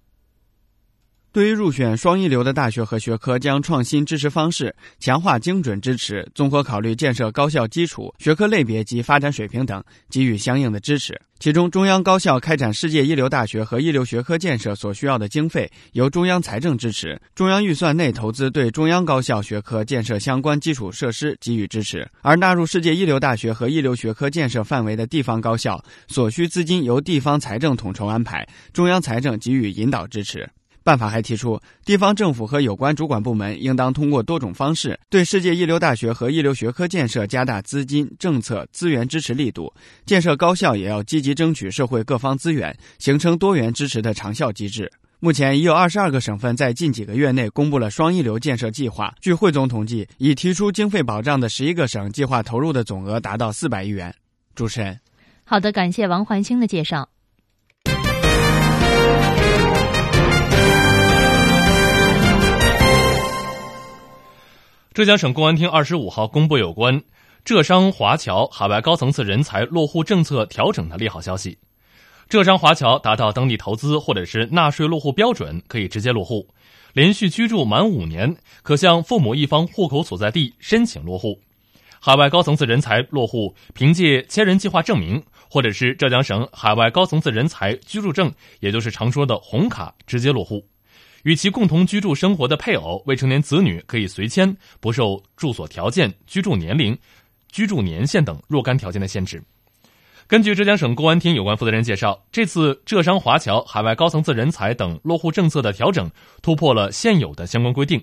[1.33, 11.19] 对于入选双一流的大学和学科，将创新支持方式，强化精准支持，综合考虑建设高校基础、学科类别及发展水平等，给予相应的支持。
[11.39, 22.07] 其中，中央高校开展世界一流大学和一流学科建设所需要的经费，由中央财政支持；中央预算内投资对中央高校学科建设相关基础设施给予支持。
[22.21, 30.47] 而纳入世界一流大学和一流学科建设范围的地方高校，所需资金由地方财政统筹安排，中央财政给予引导支持。
[30.85, 39.73] 办法还提出，地方政府和有关主管部门应当通过多种方式，对世界一流大学和一流学科建设加大资金、政策、资源支持力度；
[40.05, 44.91] 建设高校也要积极争取社会各方资源，形成多元支持的长效机制。
[45.21, 49.15] 目前已有二十二个省份在近几个月内公布了双一流建设计划。
[49.21, 54.13] 据汇总统计，已提出经费保障的十一个省，计划投入的总额达到四百亿元。
[54.57, 54.99] 主持人，
[55.45, 57.09] 好的，感谢王环星的介绍。
[64.95, 67.03] 浙江省公安厅二十五号公布有关
[67.47, 71.57] 浙商华侨海外高层次人才落户政策调整的利好消息。
[72.29, 76.47] 浙商华侨达到当地投资或者是纳税落户标准，可以直接落户；
[76.93, 81.41] 连续居住满五年，可向父母一方户口所在地申请落户。
[81.99, 88.31] 海外高层次人才落户，凭借千人计划证明或者是浙江省海外高层次人才居住证，
[88.61, 90.63] 也就是常说的红卡，直接落户。
[91.23, 96.97] 与其共同居住生活的配偶、未成年子女可以随迁，不受住所条件、居住年龄、
[97.51, 99.43] 居住年限等若干条件的限制。
[100.29, 106.11] 根据浙江省公安厅有关负责人介绍，这次浙商华侨海外高层次人才等落户政策的调整，
[106.41, 108.03] 突破了现有的相关规定，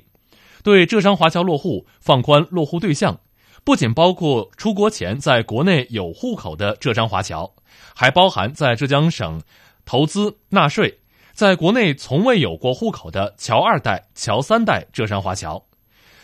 [0.63, 3.19] 对浙商华侨落户放宽落户对象，
[3.63, 7.51] 不仅包括出国前在国内有户口的浙商华侨，
[7.95, 9.41] 还包含在浙江省
[9.83, 10.98] 投资纳税。
[11.39, 15.63] 在国内从未有过户口的侨二代、侨三代浙商华侨，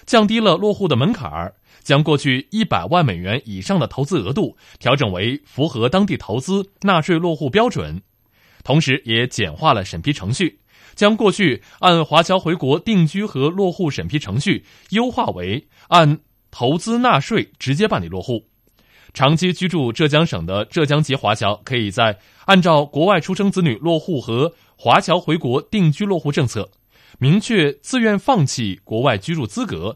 [0.05, 1.53] 降低了落户的门槛儿，
[1.83, 8.01] 将过去一百万美元以上的投资额度调整为符合当地投资纳税落户标准，
[8.65, 10.59] 同时也简化了审批程序，
[10.95, 16.19] 将过去按华侨回国定居和落户审批程序优化为按
[16.51, 18.43] 投资纳税直接办理落户。
[19.13, 26.69] 长期居住浙江省的浙江籍华侨，可以在按照国外出生子女落户和华侨回国定居落户政策，
[27.17, 29.95] 明确自愿放弃国外居住资格，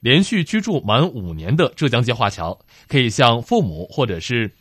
[0.00, 2.58] 连续居住满五年的浙江籍华侨，
[2.88, 4.52] 可以向父母或者是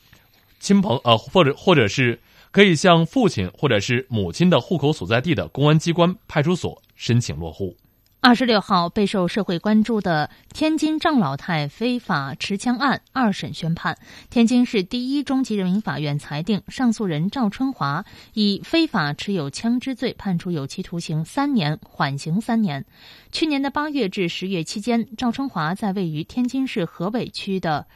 [0.60, 2.20] 亲朋呃或者或者是
[2.52, 7.78] 可以向父亲或者是母亲的户口所在地的公安机关派出所申请落户。
[8.22, 13.98] 二十六号，备受社会关注的天津张老太非法持枪案二审宣判，
[14.30, 18.04] 天津市第一中级人民法院裁定上诉人赵春华
[18.34, 22.86] 以非法持有枪支罪判处有期徒刑三年，缓刑三年。
[23.32, 27.88] 去年的八月至十月期间，赵春华在位于天津市河北区的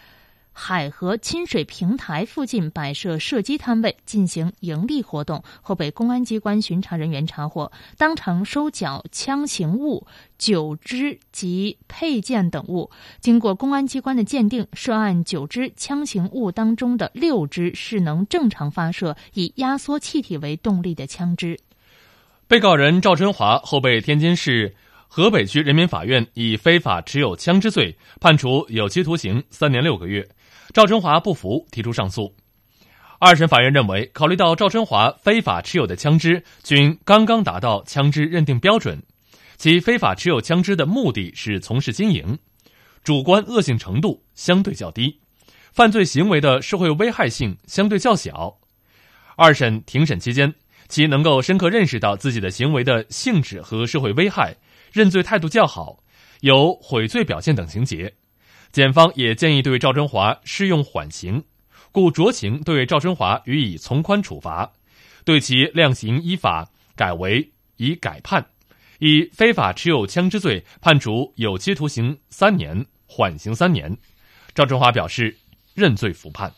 [0.55, 10.05] 海河亲水平台附近摆设射击摊位进行盈利活动，后被公安机关巡查人员查获，当场收缴枪形物
[10.37, 12.89] 九支及配件等物。
[13.19, 21.59] 经过公安机关的鉴定，涉案九支枪形物当中的六支是能正常发射、以压缩气体为动力的枪支。
[22.47, 24.75] 被告人赵春华后被天津市。
[25.15, 30.27] 河北区人民法院以非法持有枪支罪判处有期徒刑三年六个月，
[30.73, 32.35] 赵春华不服，提出上诉。
[33.19, 39.03] 二审法院认为，考虑到赵春华非法持有的枪支均刚刚达到枪支认定标准，
[39.55, 42.39] 其非法持有枪支的目的是从事经营，
[43.03, 45.19] 主观恶性程度相对较低，
[45.71, 48.57] 犯罪行为的社会危害性相对较小。
[49.35, 50.55] 二审庭审期间，
[50.89, 54.55] 其能够深刻认识到自己的行为的性质和社会危害。
[54.91, 55.99] 认罪态度较好，
[56.41, 58.13] 有悔罪表现等情节，
[58.73, 61.43] 检方也建议对赵春华适用缓刑，
[61.91, 64.71] 故酌情对赵春华予以从宽处罚，
[65.23, 68.43] 对其量刑依法改为以改判，
[68.97, 73.95] 以非法持有枪支罪判处有期徒刑三年，缓刑三年。
[74.55, 75.37] 赵春华表示
[75.75, 76.51] 认罪服判。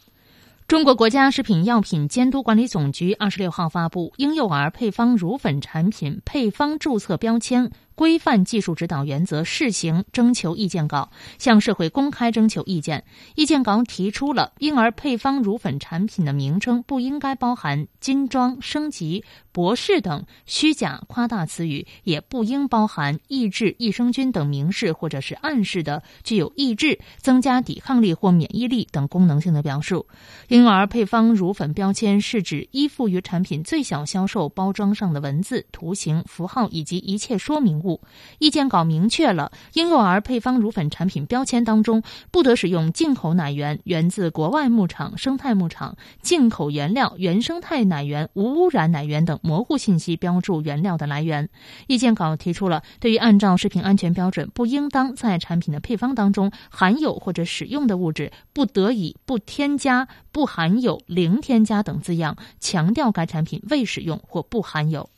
[0.70, 7.66] 中国国家食品药品监督管理总局二十六号发布《婴幼儿配方乳粉产品配方注册标签》。
[7.96, 13.06] 规范技术指导原则试行征求意见稿，向社会公开征求意见。
[13.36, 19.24] 意见稿提出了婴儿配方乳粉产品的名称不应该包含“金装”“升级
[19.54, 30.06] ”“博士”等虚假夸大词语，也不应包含抑制益生菌等明示或者是暗示的具有抑制、增加抵抗力或免疫力等功能性的表述。
[30.50, 37.85] 婴儿配方乳粉标签是指依附于产品最小销售包装上的文字、图形、符号以及一切说明。
[37.86, 38.02] 物
[38.40, 51.50] 意见稿明确了，婴幼儿配方乳粉产品标签当中不得使用进口奶源、源自国外牧场、生态牧场、进口原料、原生态奶源、无污染奶源等模糊信息标注原料的来源。
[51.88, 65.10] 意见稿提出了，对于按照食品安全标准不应当在产品的配方当中含有或者使用的物质，不得以不添加、不含有、零添加等字样强调该产品未使用或不含有。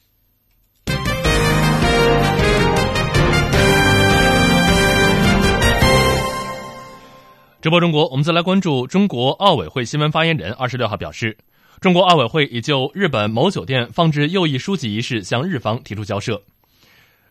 [7.68, 11.38] 直播中国，我们再来关注中国奥委会新闻发言人二十六号表示，
[11.82, 16.41] 中国奥委会已就日本某酒店放置右翼书籍一事向日方提出交涉。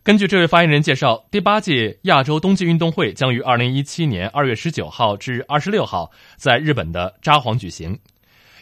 [0.02, 7.98] 根据这位发言人介绍，第八届亚洲冬季运动会将于二零一七年二月十九号至二十六号在日本的札幌举行。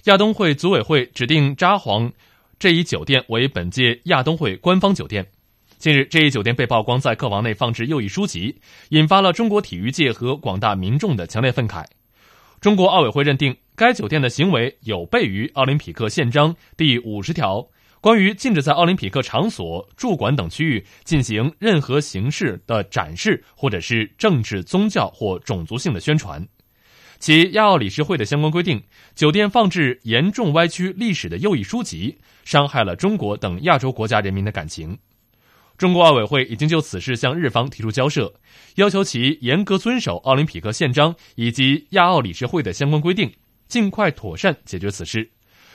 [0.04, 2.12] 亚冬会组委会指定札幌
[2.56, 5.26] 这一酒店为本届亚冬会官方酒店。
[5.78, 8.54] 近日，这一酒店被曝光在客房内放置右翼书籍，
[8.90, 11.84] 引发了中国体育界和广大民众的强烈愤慨。
[12.60, 17.66] 中国奥委会认定，该酒店的行为有悖于奥林匹克宪章第五十条
[18.00, 26.46] 关于禁止在奥林匹克场所、驻馆等区域进行任何形式的展示，或者是政治、宗教或种族性的宣传。
[27.18, 28.82] 其亚奥理事会的相关规定，
[29.14, 34.96] 酒店放置严重歪曲历史的右翼书籍，伤害了中国等亚洲国家人民的感情。
[35.76, 38.32] 中国奥委会已经就此事向日方提出交涉，
[38.76, 43.32] 要求其严格遵守奥林匹克宪章以及亚奥理事会的相关规定，
[43.66, 45.28] 尽快妥善解决此事。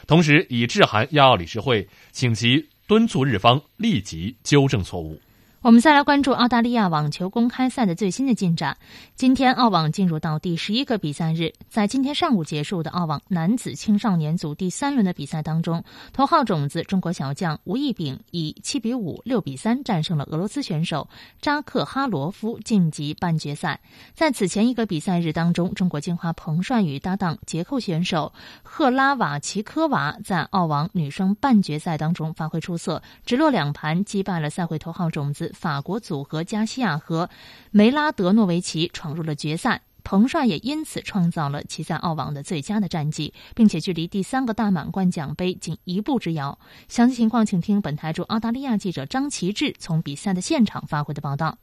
[0.08, 5.20] 同时，已致函亚奥理事会，请其敦促日方立即纠正错误。
[5.62, 8.78] 我们再来关注澳大利亚网球公开赛的最新的进展。
[9.16, 15.84] 今天，澳网进入到第十一个比赛日，在今天上午结束的澳网男子青少年组第三轮的比赛当中，
[16.14, 21.10] 头号种子中国小将吴亦丙以七比五、六比三战胜了俄罗斯选手
[21.42, 23.82] 扎克哈罗夫，晋级半决赛。
[24.14, 28.32] 在此前一个比赛日当中，中国金花彭帅与搭档捷克选手
[28.64, 35.49] 赫拉瓦奇科娃在澳网女双半决赛当中发挥出色，直落两盘击败了赛会头号种子。
[35.54, 37.30] 法国组合加西亚和
[37.72, 46.58] 梅拉德诺维奇闯入了决赛，彭帅也因此创造了其在澳网的最佳的战绩，并且距离第三个大满贯奖杯仅一步之遥。
[46.88, 51.58] 详细情况，请听本台驻澳大利亚记者张奇志从比赛的现场发回的报道。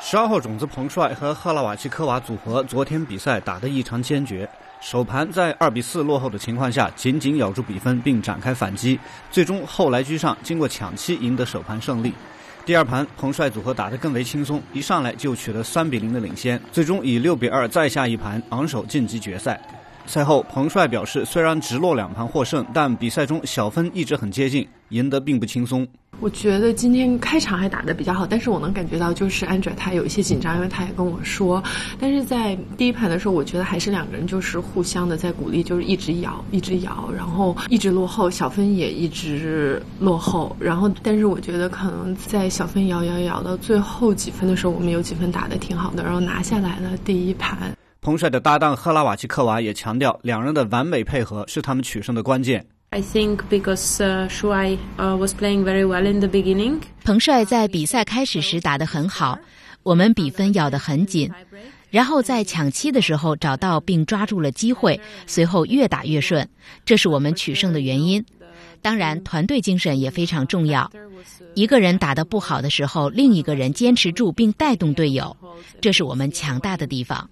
[0.00, 4.48] 十二号种子彭帅和赫拉瓦奇科娃组合昨天比赛打得异常坚决，
[4.80, 8.98] 首盘在二比四落后的情况下，紧紧咬住比分并展开反击，
[9.28, 12.14] 最终后来居上，经过抢七赢得首盘胜利。
[12.64, 19.60] 第二盘，彭帅组合打得更为轻松，一上来就取得三比零的领先，最终以六比二再下一盘，昂首晋级决赛。
[20.06, 25.86] 赛后，彭帅表示，虽然直落两盘获胜，但比赛中小分一直很接近，赢得并不轻松。
[26.20, 31.62] 我觉得今天开场还打得比较好，但是我能感觉到就是安哲他有一些紧张，因为他也跟我说，
[31.98, 47.76] 但是在第一盘的时候，我觉得还是两个人就是互相的在鼓励，就是一直摇，一直摇，然后一直落后，小分也一直落后，然后但是我觉得可能在小分摇摇摇到最后几分的时候，我们有几分打得挺好的，然后拿下来了第一盘。
[48.04, 52.66] 彭帅的搭档赫拉瓦奇科娃也强调，两人的完美配合是他们取胜的关键。
[52.90, 53.78] I think because
[54.28, 56.80] Shuai was playing very well in the beginning.
[57.04, 59.38] 彭帅在比赛开始时打得很好，
[59.84, 61.30] 我们比分咬得很紧，
[61.90, 66.48] 然后在抢七的时候找到并抓住了机会，随后越打越顺，
[66.84, 68.24] 这是我们取胜的原因。
[68.82, 70.90] 当然，团队精神也非常重要。
[71.54, 75.36] 一个人打得不好的时候，另一个人坚持住并带动队友，
[75.80, 77.30] 这是我们强大的地方。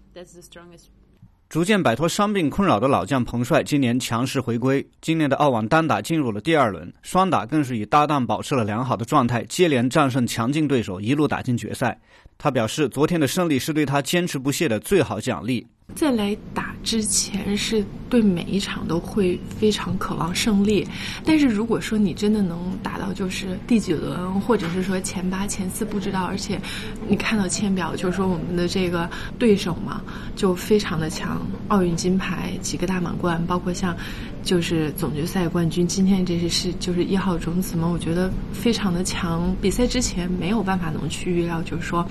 [1.49, 4.87] 逐渐摆脱伤病困扰的老将彭帅，今年强势回归。
[5.01, 12.01] 今年的澳网单打进入了第二轮，双打更是与搭档保持了良好的状态，接连战胜强劲对手，一路打进决赛。
[12.39, 15.67] 他表示，昨天的胜利是对他坚持不懈的最好奖励。
[15.95, 20.87] 在来打之前，是对每一场都会非常渴望胜利。
[21.25, 26.61] 但是如果说你真的能打到就是第几轮，或者是说前八、前四不知道，而且
[27.09, 30.01] 你看到签表，就是说我们的这个对手嘛，
[30.35, 33.97] 就非常的强，奥运金牌、几个大满贯，包括像
[34.43, 39.55] 就是总决赛冠军，今天这是是就是一号种子嘛，我觉得非常的强。
[39.61, 42.07] 比赛之前没有办法能去预料，就是说。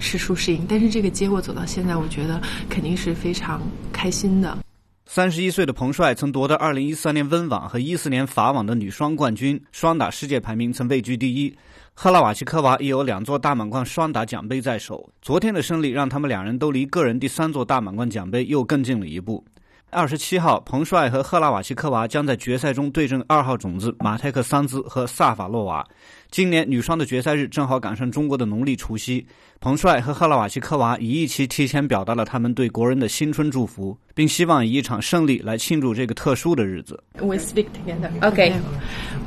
[0.00, 4.58] 是输是赢，但是这个结果走到现在，我觉得肯定是非常开心的。
[5.06, 11.54] 三十一岁的彭帅曾夺得二零一三年温网和一四年法网的女双冠军，双打世界排名曾位居第一。
[11.94, 19.44] 赫拉瓦奇科娃也有两座大满贯双打奖杯在手，昨天的胜利让他们两人都离个人第三座大满贯奖杯又更近了一步。
[19.92, 25.84] 二十七号，彭帅和赫拉瓦奇科娃将在决赛中对阵二号种子马泰克桑兹和萨法洛娃。
[26.30, 29.26] 今年女双的决赛日正好赶上中国的农历除夕，
[29.62, 36.98] 彭帅和赫拉瓦奇科娃一起提前表达了他们对国人的新春祝福，并希望以一场胜利来庆祝这个特殊的日子。
[37.18, 38.10] We speak together.
[38.26, 38.54] OK.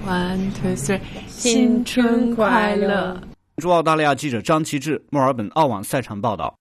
[0.08, 1.00] One, two, three.
[1.28, 3.22] 新春快乐！
[3.58, 6.56] 驻澳大利亚记者张其志，墨尔本澳网赛场报道。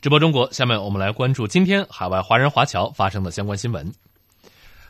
[0.00, 3.92] 直播中国，下面我们来关注今天海外华人华侨发生的相关新闻。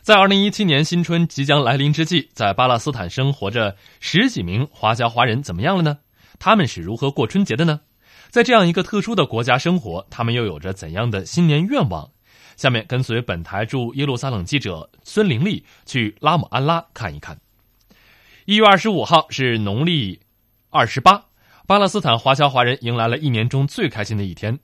[0.03, 5.99] 在二零一七年新春即将来临之际，在巴勒斯坦生活着十几名华侨华人怎么样了呢？
[6.39, 7.79] 他们是如何过春节的呢？
[8.29, 12.11] 在这样一个特殊的国家生活，他们又有着怎样的新年愿望？
[12.57, 17.39] 下面跟随本台驻耶路撒冷记者孙玲丽去拉姆安拉看一看。
[18.43, 20.19] 一月二十五号是农历
[20.69, 21.27] 二十八，
[21.65, 24.59] 巴勒斯坦华侨华人迎来了一年中最开心的一天。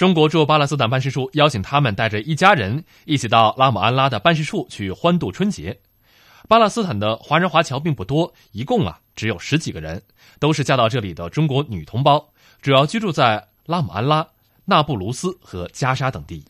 [0.00, 5.78] 中国驻巴勒斯坦办事处邀请他们带着一家人一起到拉姆安拉的办事处去欢度春节。
[6.48, 10.00] 巴勒斯坦的华人华侨并不多，一共啊只有十几个人，
[10.38, 12.30] 都是嫁到这里的中国女同胞，
[12.62, 14.26] 主要居住在拉姆安拉、
[14.64, 16.46] 那不卢斯和加沙等地。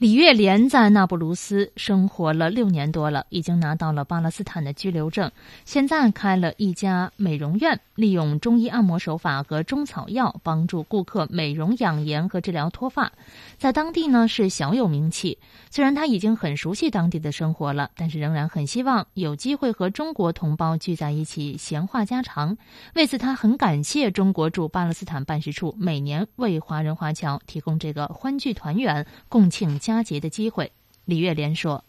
[0.00, 5.30] 李月莲在那不卢斯生活了六年多了，已经拿到了巴勒斯坦的居留证。
[5.66, 13.12] 现在开了一家美容院，利用中医按摩手法和中草药帮助顾客美容养颜和治疗脱发，
[13.58, 15.36] 在当地呢是小有名气。
[15.70, 22.56] 虽然他已经很熟悉当地的生活了，但是仍然很希望有机会和中国同胞聚在一起闲话家常。
[22.94, 30.70] 为此，他很感谢中国驻巴勒斯坦办事处每年为华人华侨提供这个欢聚团圆、共庆佳节的机会，
[31.04, 31.84] 李月莲说：“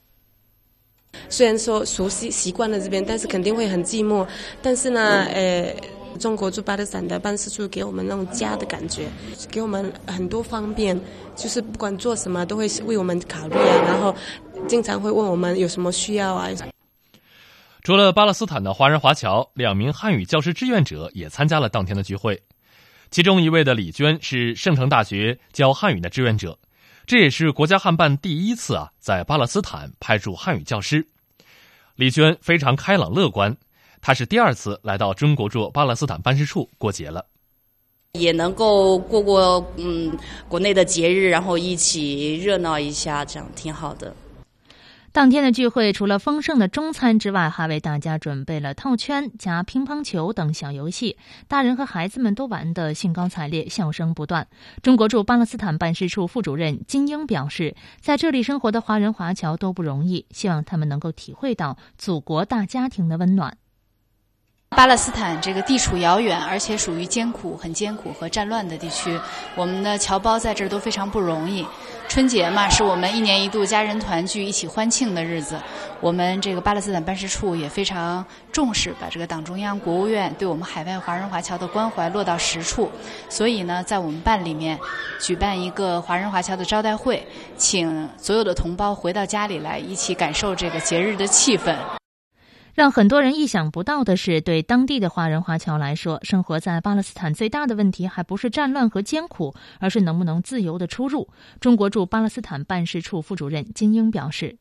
[1.30, 4.28] 虽然说熟悉习惯了这边，但是肯定会很寂寞。
[4.62, 5.72] 但是呢，呃，
[6.20, 9.08] 中国驻巴勒斯坦的办事处给我们那种家的感觉，
[9.52, 11.00] 给我们很多方便，
[11.36, 14.16] 就是不管做什么都会为我们考虑啊，然后
[14.68, 16.50] 经常会问我们有什么需要啊。”
[17.84, 22.42] 除了巴勒斯坦的华人华侨，两名汉语教师志愿者也参加了当天的聚会。
[23.10, 26.58] 其中一位的李娟是圣城大学教汉语的志愿者。
[27.12, 31.06] 这也是国家汉办第一次啊，在巴勒斯坦派驻汉语教师。
[31.96, 33.54] 李娟非常开朗乐观，
[34.00, 37.26] 她是第二次来到中国驻巴勒斯坦办事处过节了，
[38.14, 44.16] 也能够过过嗯国内的节日，然后一起热闹一下，这样挺好的。
[45.14, 51.18] 当天的聚会除了丰盛的中餐之外，还为大家准备了套圈、加乒乓球等小游戏，
[51.50, 54.48] 大人和孩子们都玩得兴高采烈，笑声不断。
[54.82, 63.58] 中国驻巴勒斯坦办事处副主任金英表示，在这里生活的华人华侨都不容易，希望他们能够体会到祖国大家庭的温暖。
[64.82, 69.16] 巴勒斯坦这个地处遥远，而且属于艰苦、很艰苦和战乱的地区，
[69.54, 71.64] 我们的侨胞在这儿都非常不容易。
[72.10, 75.56] 春节嘛，是我们一年一度家人团聚、一起欢庆的日子。
[76.00, 82.90] 我们这个巴勒斯坦办事处也非常重视，把这个党中央、国务院对我们海外华人华侨的关怀落到实处。
[83.30, 84.80] 所以呢，在我们办里面
[85.20, 87.24] 举办一个华人华侨的招待会，
[87.56, 91.76] 请所有的同胞回到家里来，一起感受这个节日的气氛。
[92.74, 101.28] 让很多人意想不到的是，对当地的华人华侨来说，生活在巴勒斯坦最大的问题还不是战乱和艰苦，而是能不能自由的出入。
[101.60, 104.56] 中国驻巴勒斯坦办事处副主任金英表示：“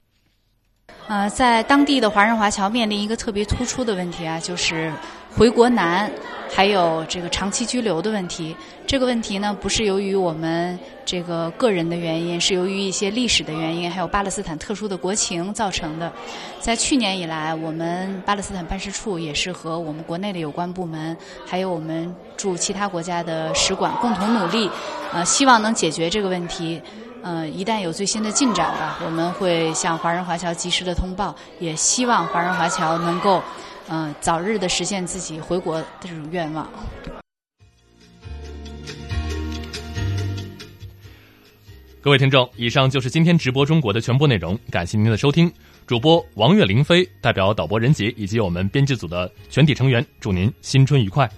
[1.07, 4.93] 呃，在当地的华人华侨面临一个特别突出的问题啊，就是
[5.37, 6.11] 回国难，
[6.53, 8.55] 还有这个长期居留的问题。
[8.87, 10.79] 这个问题呢，不是由于我们。”
[11.11, 16.13] 这个个人的原因是由于一些历史的原因，还有巴勒斯坦特殊的国情造成的。
[16.61, 24.71] 在去年以来，我们巴勒斯坦办事处也是和我们国内的有关部门，还有我们驻其他国家的使馆共同努力，
[25.13, 26.81] 呃，希望能解决这个问题。
[27.23, 33.43] 呃，一旦有最新的进展吧，我们会向华人华侨及时的通报，也希望华人华侨能够，
[33.91, 36.71] 呃，早日的实现自己回国的这种愿望。
[42.01, 45.53] 各位听众，以上就是今天直播中国的全部内容，感谢您的收听。
[45.89, 51.29] 主播王月林飞代表导播任杰以及我们编辑组的全体成员，祝您新春愉快。